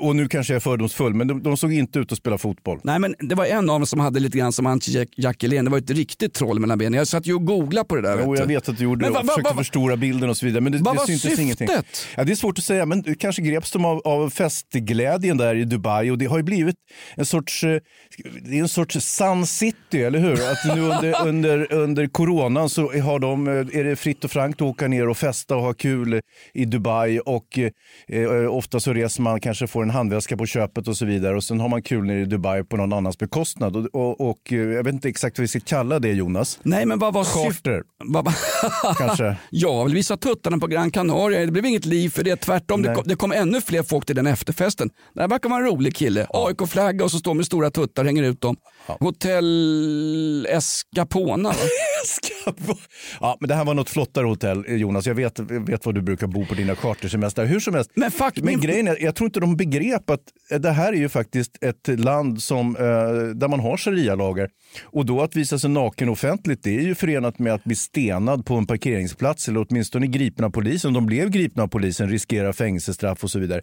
[0.00, 2.80] Och nu kanske jag är fördomsfull, men de, de såg inte ut att spela fotboll.
[2.84, 5.64] Nej men det var en av dem som hade lite grann som Antje Jackelén.
[5.64, 6.92] Det var ett riktigt troll mellan benen.
[6.98, 8.18] Jag satt ju och googlade på det där.
[8.24, 9.96] Jo, vet jag vet att du gjorde Men det va- och va- försökte va- förstora
[9.96, 10.60] bilden och så vidare.
[10.60, 11.38] Men det, Vad det var syntes syftet?
[11.40, 11.68] ingenting.
[12.16, 15.64] Ja, det är svårt att säga, men kanske greps de av, av festglädjen där i
[15.64, 16.76] Dubai och det har ju blivit
[17.14, 17.78] en sorts, eh,
[18.42, 20.32] det är en sorts Sun City, eller hur?
[20.32, 24.60] Att nu under, under, under coronan så har de, eh, är det fritt och frankt
[24.60, 26.20] att åka ner och festa och ha kul
[26.54, 27.58] i Dubai och
[28.08, 31.44] eh, ofta så reser man, kanske får en handväska på köpet och så vidare och
[31.44, 33.76] sen har man kul nere i Dubai på någon annans bekostnad.
[33.76, 36.58] Och, och, och eh, jag vet inte exakt vad vi ska kalla det Jonas.
[36.62, 37.82] Nej men vad var Charter.
[38.98, 39.36] Kanske.
[39.50, 41.40] Jag vill visa tuttarna på Gran Canaria.
[41.40, 42.36] Det blev inget liv för det.
[42.36, 44.90] Tvärtom, det kom, det kom ännu fler folk till den efterfesten.
[45.14, 46.26] Det här verkar vara en rolig kille.
[46.30, 48.56] AIK-flagga och så står med stora tuttar hänger ut dem.
[48.86, 51.48] Hotell Escapona.
[51.48, 51.54] va?
[53.20, 55.06] Ja, men det här var något flottare hotell, eh, Jonas.
[55.06, 57.44] Jag vet, vet var du brukar bo på dina chartersemestrar.
[57.44, 57.90] Hur som helst.
[57.94, 60.20] Men, fakt, Men grejen är, jag tror inte de begrep att
[60.50, 62.82] eh, det här är ju faktiskt ett land som, eh,
[63.34, 64.48] där man har sharia-lagar.
[64.84, 68.46] Och då att visa sig naken offentligt, det är ju förenat med att bli stenad
[68.46, 70.92] på en parkeringsplats eller åtminstone gripen av polisen.
[70.92, 73.60] De blev gripna av polisen, riskerar fängelsestraff och så vidare.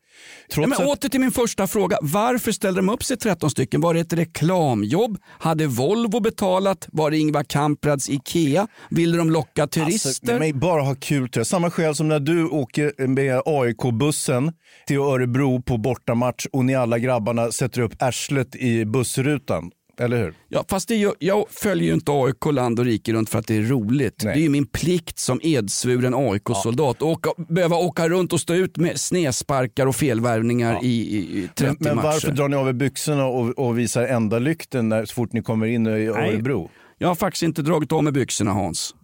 [0.52, 1.98] Trots men att, åter till min första fråga.
[2.02, 3.82] Varför ställde de upp sig 13 stycken?
[3.82, 5.18] Var det ett reklamjobb?
[5.26, 6.88] Hade Volvo betalat?
[6.92, 8.68] Var det Ingvar Kamprads Ikea?
[8.90, 10.34] Ville de locka turister?
[10.34, 11.30] Alltså, bara ha kul.
[11.44, 14.52] Samma skäl som när du åker med AIK-bussen
[14.88, 19.72] till Örebro på bortamatch och ni alla grabbarna sätter upp arslet i bussrutan.
[20.00, 20.34] Eller hur?
[20.50, 23.48] Ja, fast det, gör- jag följer ju inte AIK land och rike runt för att
[23.48, 24.20] det är roligt.
[24.20, 28.54] Det är ju min plikt som edsvuren AIK-soldat att åka, behöva åka runt och stå
[28.54, 32.06] ut med snesparkar och felvärvningar i, i, i 30 Men, men matcher.
[32.08, 35.42] varför drar ni av er byxorna och, och visar enda lykten när, så fort ni
[35.42, 36.70] kommer in i Örebro?
[36.98, 38.96] Jag har faktiskt inte dragit av mig byxorna Hans.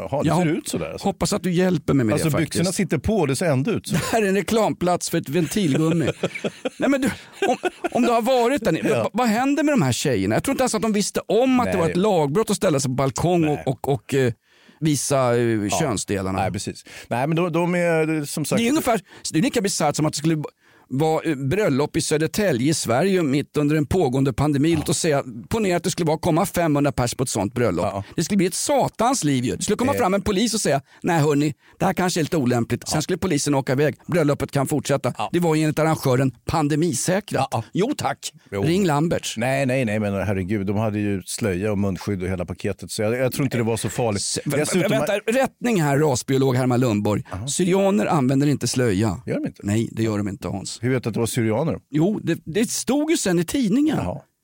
[0.00, 0.90] Det, jaha, det Jag ser ut sådär.
[0.92, 2.52] Alltså, Hoppas att du hjälper mig med alltså det faktiskt.
[2.52, 3.94] byxorna sitter på och det ser ändå ut så.
[3.94, 6.04] Det här är en reklamplats för ett ventilgummi.
[6.78, 7.10] Nej, men du,
[7.48, 7.56] om,
[7.92, 9.10] om du har varit där nere, Ja.
[9.12, 10.34] vad, händer med de här tjejerna?
[10.34, 11.80] Jag tror inte ens att de visste om att det Nej.
[11.80, 14.32] var ett lagbrott att ställa sig på balkong och, och, och eh,
[14.80, 16.38] visa eh, könsdelarna.
[16.42, 16.84] Nej, precis.
[17.08, 18.58] Nej, men de, de är som sagt...
[18.60, 19.00] Det är ungefär
[19.32, 20.42] det är lika bisarrt som att det skulle
[20.90, 24.74] vara eh, bröllop i Södertälje i Sverige mitt under en pågående pandemi.
[24.76, 28.04] Låt oss säga, ponera att det skulle vara komma 500 pers på ett sånt bröllop.
[28.16, 29.56] Det skulle bli ett satans liv ju.
[29.56, 29.98] Det skulle komma Eh.
[29.98, 32.88] fram en polis och säga, nej hörni, det här kanske är lite olämpligt.
[32.88, 35.12] Sen skulle polisen åka iväg, bröllopet kan fortsätta.
[35.32, 37.64] Det var ju enligt arrangören pandemisäkrat.
[37.72, 38.62] Jo tack, Jo.
[38.62, 39.36] ring Lamberts.
[39.36, 42.90] Nej, nej, nej, men herregud, de hade ju slöja och munskydd och hela paketet.
[42.90, 44.22] Så jag, jag tror inte det var så farligt.
[44.44, 47.22] Dessutom- Vänta, rättning här rasbiolog Herman Lundborg.
[47.48, 49.20] Syrianer använder inte slöja.
[49.26, 49.60] Gör de inte?
[49.62, 50.79] Nej, det gör de inte Hans.
[50.80, 51.78] Hur vet du att det var syrianer?
[51.90, 53.98] Jo, det, det stod ju sen i tidningen.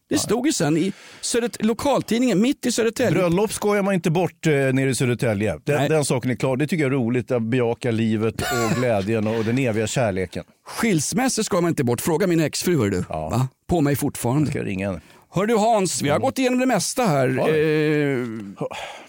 [0.09, 3.20] Det stod ju sen i Södert- lokaltidningen mitt i Södertälje.
[3.20, 5.59] Bröllop skojar man inte bort eh, nere i Södertälje.
[5.64, 6.57] Den, den saken är klar.
[6.57, 7.30] Det tycker jag är roligt.
[7.30, 10.45] Att bejaka livet och glädjen och den eviga kärleken.
[10.66, 12.01] Skilsmässor ska man inte bort.
[12.01, 13.01] Fråga min exfru hör du.
[13.01, 13.49] Va?
[13.68, 14.51] På mig fortfarande.
[14.51, 15.01] Ska jag ringa henne.
[15.37, 17.28] Hör du Hans, vi har gått igenom det mesta här.
[17.28, 18.26] Eh,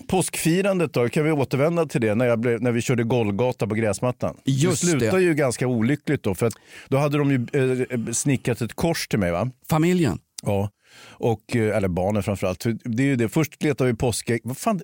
[0.08, 4.38] Påskfirandet då, kan vi återvända till det när, blev, när vi körde Golgata på gräsmattan?
[4.44, 5.24] Just det slutade det.
[5.24, 6.54] ju ganska olyckligt då, för att
[6.88, 9.32] då hade de ju eh, snickrat ett kors till mig.
[9.32, 9.52] va?
[9.70, 10.20] Familjen?
[10.44, 10.70] Ja,
[11.10, 12.64] och, eh, eller barnen framförallt.
[12.64, 13.30] För Det är ju det.
[13.30, 14.42] Först letar vi påskägg.
[14.44, 14.82] Vad fan?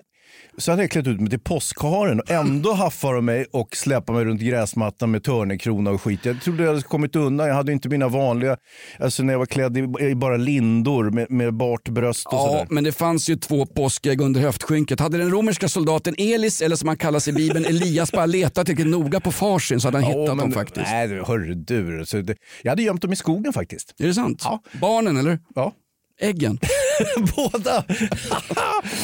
[0.58, 4.14] Så hade jag klätt ut mig till påskharen och ändå haffar de mig och släpar
[4.14, 6.20] mig runt gräsmattan med törnekrona och skit.
[6.24, 7.46] Jag trodde jag hade kommit undan.
[7.48, 8.56] Jag hade inte mina vanliga,
[9.00, 12.46] alltså när jag var klädd i, i bara lindor med, med bart bröst och Ja,
[12.48, 12.66] sådär.
[12.70, 15.00] men det fanns ju två påskägg under höftskynket.
[15.00, 18.92] Hade den romerska soldaten Elis, eller som han kallas i Bibeln, Elias, bara letat tillräckligt
[18.92, 20.86] noga på farsin så hade han Ja, hittat men- dem faktiskt.
[20.90, 22.02] Nej, hörru du.
[22.06, 23.94] Så det, jag hade gömt dem i skogen faktiskt.
[23.98, 24.44] Är det sant?
[24.80, 25.38] Barnen eller?
[25.54, 25.72] Ja.
[26.20, 26.58] Äggen?
[27.36, 27.84] Båda.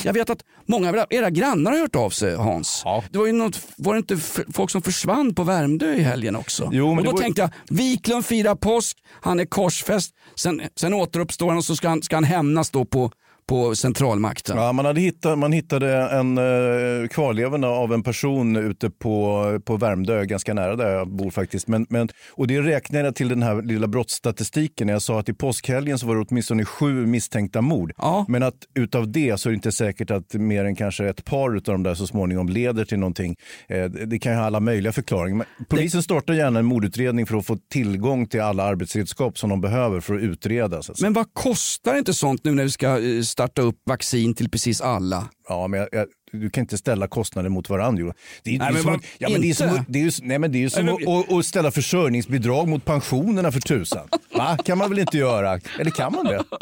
[0.05, 2.83] Jag vet att många av era grannar har hört av sig Hans.
[3.11, 4.17] Det var ju något, var det inte
[4.53, 6.69] folk som försvann på Värmdö i helgen också?
[6.73, 10.95] Jo, men och då var- tänkte jag, Wiklund firar påsk, han är korsfäst, sen, sen
[10.95, 13.11] återuppstår han och så ska han, ska han hämnas då på,
[13.51, 14.57] på centralmakten.
[14.57, 19.77] Ja, man, hade hittat, man hittade en uh, kvarlevorna av en person ute på, på
[19.77, 21.69] Värmdö, ganska nära där jag bor faktiskt.
[21.69, 25.33] Men, men, och det räknade jag till den här lilla brottsstatistiken jag sa att i
[25.33, 27.93] påskhelgen så var det åtminstone sju misstänkta mord.
[28.29, 31.57] Men att utav det så är det inte säkert att mer än kanske ett par
[31.57, 33.37] utav de där så småningom leder till någonting.
[33.69, 35.37] Eh, det det kan ju ha alla möjliga förklaringar.
[35.37, 39.61] Men polisen startar gärna en mordutredning för att få tillgång till alla arbetsredskap som de
[39.61, 40.83] behöver för att utreda.
[40.83, 41.01] Så att.
[41.01, 44.81] Men vad kostar inte sånt nu när vi ska eh, starta upp vaccin till precis
[44.81, 45.29] alla?
[45.49, 48.15] Ja, men jag, jag, du kan inte ställa kostnader mot varandra.
[48.43, 49.81] Det är, Nej, det är men som, att- ja, men det är som, inte?
[49.81, 51.47] att- det är ju, nej, men det är ju som Nej, men- att, att, att
[51.47, 54.09] ställa försörjningsbidrag mot pensionerna för tusan.
[54.35, 54.59] Va?
[54.65, 55.61] kan man väl inte göra?
[55.79, 56.45] Eller kan man det?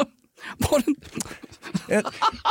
[1.90, 2.00] Eh,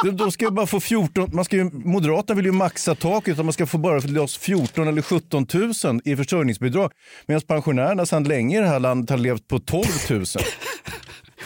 [0.03, 3.34] Då, då ska jag bara få 14, man ska ju, Moderaterna vill ju maxa taket
[3.34, 5.47] utan man ska få bara loss 14 eller 17
[5.84, 6.91] 000 i försörjningsbidrag.
[7.28, 10.25] Medan pensionärerna sedan länge i det här landet har levt på 12 000.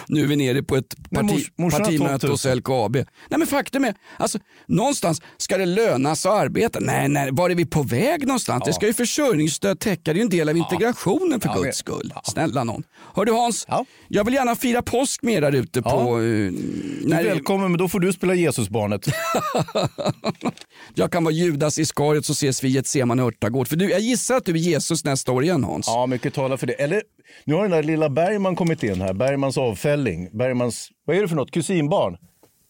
[0.08, 2.32] Nu är vi nere på ett parti, mors- morsan partimöte 12 000.
[2.32, 2.96] hos LKAB.
[2.96, 3.06] Nej
[3.38, 6.80] men faktum är, alltså, någonstans ska det löna sig att arbeta.
[6.80, 8.64] Nej, nej, var är vi på väg någonstans?
[8.66, 11.78] Det ska ju försörjningsstöd täcka, det är ju en del av integrationen för Ja, guds
[11.78, 12.14] skull.
[12.24, 12.84] Snälla någon.
[13.16, 13.68] Hör du Hans,
[14.08, 15.92] jag vill gärna fira påsk med er där ute Ja.
[15.92, 16.18] på...
[16.18, 19.06] eh, Du är välkommen, men då får du spela Jesusbarnet.
[20.94, 23.68] jag kan vara Judas Iskariot så ses vi i ett Semane örtagård.
[23.68, 25.88] För du, jag gissar att du är Jesus nästa år igen Hans.
[25.88, 26.74] Ja, mycket talar för det.
[26.74, 27.02] Eller,
[27.46, 29.14] nu har den där lilla Bergman kommit in här.
[29.14, 30.30] Bergmans avfälling.
[30.38, 31.52] Bergmans, vad är det för något?
[31.52, 32.18] Kusinbarn?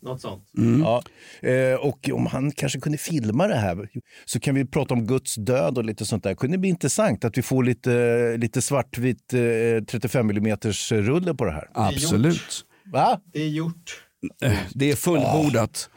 [0.04, 0.44] Något sånt.
[0.84, 1.04] Ja.
[1.50, 3.90] Eh, och om han kanske kunde filma det här
[4.26, 6.36] så kan vi prata om Guds död och lite sånt där.
[6.36, 10.58] Kunde det bli intressant att vi får lite, lite svartvit eh, 35 mm
[10.92, 11.70] rulle på det här?
[11.74, 12.66] Absolut.
[12.94, 13.20] Va?
[13.34, 14.02] Det är gjort.
[14.44, 15.90] Eh, Det är fullbordat.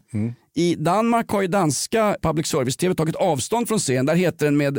[0.54, 4.06] I Danmark har ju danska public service-tv tagit avstånd från serien.
[4.06, 4.78] Där heter den med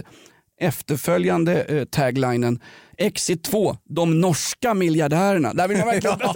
[0.62, 2.60] efterföljande eh, taglinen
[2.98, 5.54] Exit 2, de norska miljardärerna.
[5.54, 6.18] Där vill jag verkligen...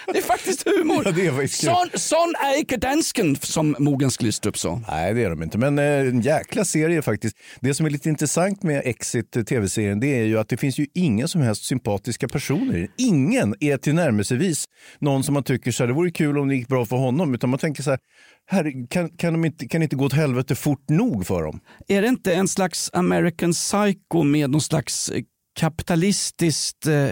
[0.12, 1.02] det är faktiskt humor.
[1.04, 4.82] Ja, det är faktiskt sån, sån är icke dansken som Mogens Glistrup sa.
[4.88, 5.58] Nej, det är de inte.
[5.58, 7.36] Men eh, en jäkla serie faktiskt.
[7.60, 10.78] Det som är lite intressant med Exit eh, tv-serien det är ju att det finns
[10.78, 12.88] ju inga som helst sympatiska personer.
[12.96, 14.64] Ingen är tillnärmelsevis
[14.98, 17.34] någon som man tycker så här, det vore kul om det gick bra för honom.
[17.34, 17.98] Utan man tänker så här,
[18.46, 21.60] här kan, kan, de inte, kan det inte gå åt helvete fort nog för dem?
[21.88, 25.22] Är det inte en slags American Psycho med någon slags eh,
[25.54, 27.10] kapitalistiskt eh,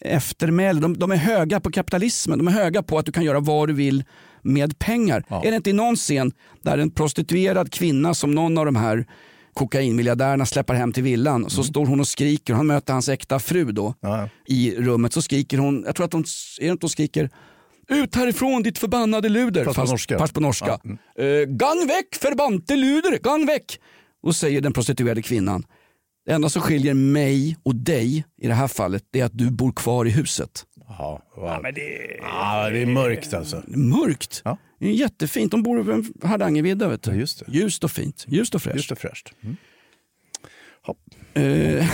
[0.00, 0.80] eftermäle?
[0.80, 3.68] De, de är höga på kapitalismen, de är höga på att du kan göra vad
[3.68, 4.04] du vill
[4.42, 5.24] med pengar.
[5.44, 9.06] Är det inte i någon scen där en prostituerad kvinna som någon av de här
[9.54, 13.08] kokainmiljardärerna släpper hem till villan och så står hon och skriker och han möter hans
[13.08, 13.94] äkta fru då
[14.46, 16.24] i rummet så skriker hon, jag tror att hon,
[16.60, 17.30] är hon skriker
[17.88, 19.64] ut härifrån ditt förbannade luder.
[19.64, 20.18] Fast på norska.
[20.18, 20.78] Fast på norska.
[21.18, 23.80] Eh, gang väck förbannte luder, gang väck.
[24.22, 25.64] Och säger den prostituerade kvinnan.
[26.28, 29.72] Det enda som skiljer mig och dig i det här fallet är att du bor
[29.72, 30.64] kvar i huset.
[30.88, 31.62] Jaha, wow.
[31.62, 32.18] men det...
[32.20, 33.62] Ja, det är mörkt alltså.
[33.66, 34.42] Mörkt.
[34.80, 35.50] Det är jättefint.
[35.50, 36.88] De bor över Hardangervidda.
[36.88, 37.12] Vet du.
[37.12, 37.52] just det.
[37.52, 38.24] Ljust och fint.
[38.28, 38.76] Ljust och fräscht.
[38.76, 39.32] Just och fräscht.
[39.42, 39.56] Mm.
[41.34, 41.88] Eh,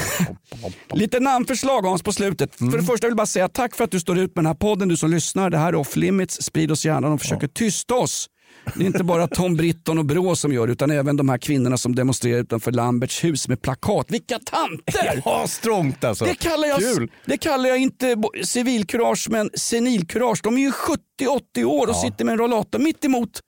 [0.92, 2.54] lite namnförslag Hans på slutet.
[2.54, 4.46] För det första vill jag bara säga tack för att du står ut med den
[4.46, 5.50] här podden, du som lyssnar.
[5.50, 6.42] Det här är Off Limits.
[6.42, 7.08] Sprid oss gärna.
[7.08, 8.28] De försöker tysta oss.
[8.74, 11.38] Det är inte bara Tom Britton och Brå som gör det, utan även de här
[11.38, 14.06] kvinnorna som demonstrerar utanför Lamberts hus med plakat.
[14.08, 15.20] Vilka tanter!
[15.24, 16.24] Ja, strångt alltså.
[16.24, 17.10] Det kallar, jag, Kul.
[17.26, 20.40] det kallar jag inte civilkurage, men senilkurage.
[20.42, 22.02] De är ju 70-80 år och Ja.
[22.02, 23.40] sitter med en rollator mitt emot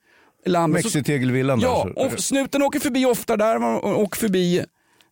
[0.47, 0.83] Lambert.
[0.83, 3.85] Så- Mexitegelvillan Ja, och snuten åker förbi ofta där.
[3.85, 4.65] och förbi,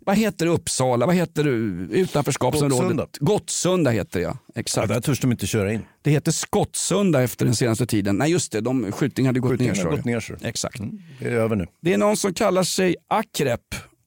[0.06, 1.50] vad heter Uppsala, vad heter det,
[1.96, 2.80] utanförskapsområdet?
[2.88, 3.06] Gottsunda.
[3.20, 4.36] Gottsunda heter det ja.
[4.54, 4.88] Exakt.
[4.88, 5.80] Ja, där törs de inte köra in.
[6.02, 8.16] Det heter Skottsunda efter den senaste tiden.
[8.18, 9.84] Nej just det, de, skjutningen hade gått Skjutningen ner.
[9.84, 10.34] gått ner, så.
[10.42, 10.80] Exakt.
[11.20, 11.66] Det är över nu.
[11.80, 13.60] Det är någon som kallar sig Akrep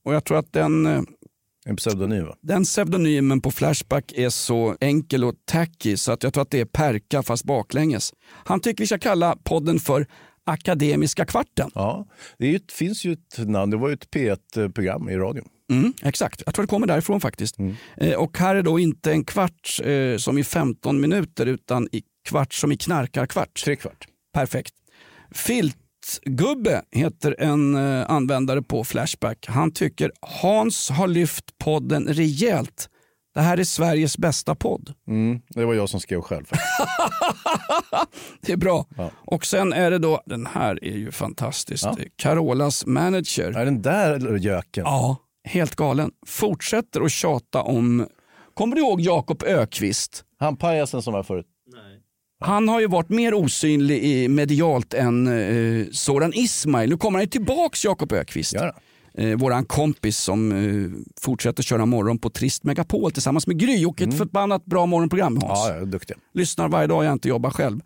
[0.05, 1.01] och jag tror att den, eh,
[1.65, 2.35] En pseudonym va?
[2.41, 6.59] den pseudonymen på Flashback är så enkel och tacky så att jag tror att det
[6.59, 8.13] är Perka fast baklänges.
[8.45, 10.05] Han tycker vi ska kalla podden för
[10.43, 11.71] Akademiska kvarten.
[11.75, 13.71] Ja, det ju, finns ju ett namn.
[13.71, 15.45] Det var ju ett P1-program i radion.
[15.71, 17.59] Mm, exakt, jag tror det kommer därifrån faktiskt.
[17.59, 17.75] Mm.
[17.97, 22.03] Eh, och här är då inte en kvart eh, som i 15 minuter utan i
[22.29, 23.63] kvart som i knarkarkvart.
[23.65, 24.07] Tre kvart.
[24.33, 24.73] Perfekt.
[25.31, 29.45] Filtgubbe heter en eh, användare på Flashback.
[29.47, 32.89] Han tycker Hans har lyft podden rejält.
[33.33, 34.93] Det här är Sveriges bästa podd.
[35.07, 36.45] Mm, det var jag som skrev själv.
[38.41, 38.85] Det är bra.
[39.13, 43.51] Och sen är det då, den här är ju fantastisk, Carolas manager.
[43.51, 44.83] Är den där göken?
[44.85, 45.17] Ja,
[45.47, 46.11] helt galen.
[46.27, 48.07] Fortsätter att tjata om,
[48.53, 50.23] kommer du ihåg Jakob Ökvist?
[50.39, 51.45] Han pajasen som var förut.
[52.39, 56.89] Han har ju varit mer osynlig i medialt än eh, Soran Ismail.
[56.89, 58.53] Nu kommer han ju tillbaks Jakob Ökvist.
[59.17, 60.89] Eh, våran kompis som eh,
[61.21, 65.59] fortsätter köra morgon på Trist Megapol tillsammans med Gry och ett förbannat bra morgonprogram Hans.
[65.59, 66.17] Ja, jag är duktig.
[66.33, 67.79] Lyssnar varje dag jag inte jobbar själv.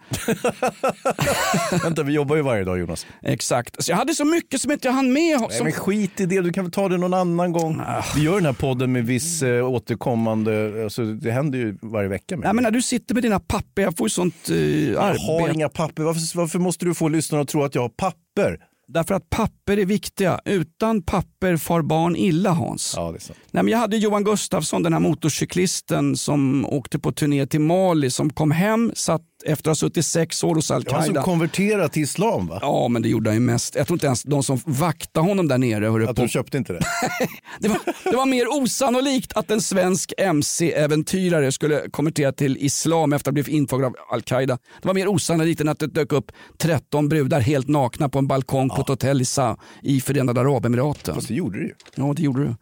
[1.83, 3.05] Vänta, vi jobbar ju varje dag Jonas.
[3.21, 3.83] Exakt.
[3.83, 5.39] Så jag hade så mycket som inte jag hann med.
[5.39, 5.63] Nej, Som...
[5.63, 7.81] men skit i det, du kan väl ta det någon annan gång.
[8.15, 12.37] Vi gör den här podden med viss eh, återkommande, alltså, det händer ju varje vecka.
[12.37, 12.43] Med.
[12.43, 15.23] Nej, men när du sitter med dina papper, jag får ju sånt eh, jag arbete.
[15.23, 18.57] har inga papper, varför, varför måste du få lyssnarna att tro att jag har papper?
[18.93, 20.39] Därför att papper är viktiga.
[20.45, 22.93] Utan papper far barn illa Hans.
[22.97, 23.39] Ja, det är sant.
[23.51, 28.09] Nej, men jag hade Johan Gustafsson, den här motorcyklisten som åkte på turné till Mali,
[28.11, 31.21] som kom hem, satt efter att ha suttit sex år hos Det var som al-Qaida.
[31.23, 32.59] konverterade till islam va?
[32.61, 33.75] Ja, men det gjorde han ju mest.
[33.75, 36.21] Jag tror inte ens de som vaktade honom där nere hörde Att på.
[36.21, 36.79] de köpte inte det?
[37.59, 43.23] Det var, det var mer osannolikt att en svensk MC-äventyrare skulle konvertera till islam efter
[43.23, 44.57] att ha blivit infångad av al-Qaida.
[44.81, 48.27] Det var mer osannolikt än att det dök upp 13 brudar helt nakna på en
[48.27, 51.15] balkong på ett hotell i, Sa i Förenade Arabemiraten.
[51.15, 51.73] Fast det gjorde det ju.
[51.95, 52.55] Ja, det gjorde du.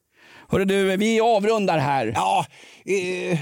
[0.47, 2.11] Hörru du, vi avrundar här.
[2.15, 2.45] Ja,
[2.85, 3.39] eh,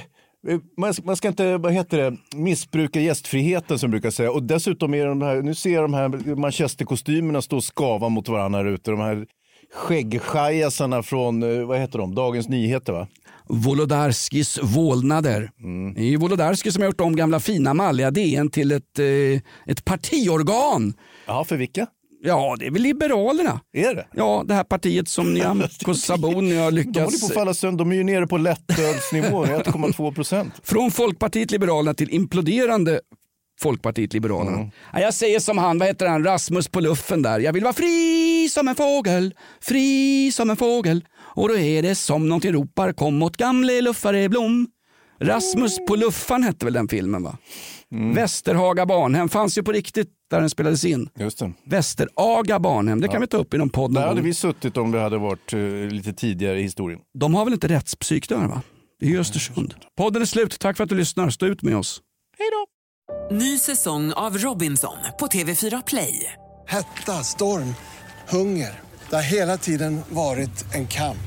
[0.78, 4.32] man, man ska inte vad heter det, missbruka gästfriheten som brukar säga.
[4.32, 8.30] Och dessutom är de här, nu ser jag de här manchesterkostymerna stå och skava mot
[8.30, 8.91] varandra här ute.
[8.91, 9.25] De här
[9.73, 13.07] skäggschajasarna från, eh, vad heter de, Dagens Nyheter va?
[13.49, 15.51] Wolodarskis vålnader.
[15.95, 19.86] Det är Wolodarski som har gjort om gamla fina malliga DN till ett, eh, ett
[19.86, 20.93] partiorgan.
[21.28, 21.88] Ja, för vilka?
[22.22, 23.61] Ja, det är väl Liberalerna.
[23.74, 24.07] Är det?
[24.13, 27.22] Ja, det här partiet som Nyamko Sabuni har De håller lyckats...
[27.22, 30.53] på att falla sönder, de är ju nere på lättölsnivå, 1,2 procent.
[30.63, 32.99] Från Folkpartiet Liberalerna till imploderande
[33.59, 34.57] Folkpartiet Liberalerna.
[34.57, 34.70] Mm.
[34.93, 37.39] Ja, jag säger som han, vad heter han, Rasmus på luffen där.
[37.39, 41.05] Jag vill vara fri som en fågel, fri som en fågel.
[41.18, 44.68] Och då är det som någonting ropar, kom åt gamle luffare Blom.
[45.20, 47.38] Rasmus på luffan hette väl den filmen va?
[47.91, 48.13] Mm.
[48.13, 51.09] Västerhaga barnhem fanns ju på riktigt där den spelades in.
[51.19, 51.51] Just det.
[51.65, 53.19] Västeraga barnhem, det kan Ja.
[53.19, 54.25] vi ta upp i någon podd någon Där hade gång.
[54.28, 55.59] vi suttit om vi hade varit eh,
[55.91, 56.99] lite tidigare i historien.
[57.19, 58.61] De har väl inte rättspsyk där va?
[58.99, 59.73] Det är ju Östersund.
[59.97, 61.30] Podden är slut, tack för att du lyssnar.
[61.30, 62.01] Stå ut med oss.
[63.32, 66.34] Ny säsong av Robinson på TV4 Play.
[66.67, 67.75] Hetta, storm,
[68.30, 68.80] hunger.
[69.09, 71.17] Det har hela tiden varit en kamp.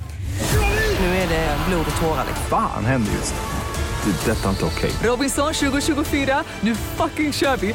[1.00, 2.24] Nu är det blod och tårar.
[2.50, 4.10] Fan händer just det.
[4.10, 4.90] Det är detta inte okej.
[5.02, 7.74] Robinson 2024, nu fucking kör vi!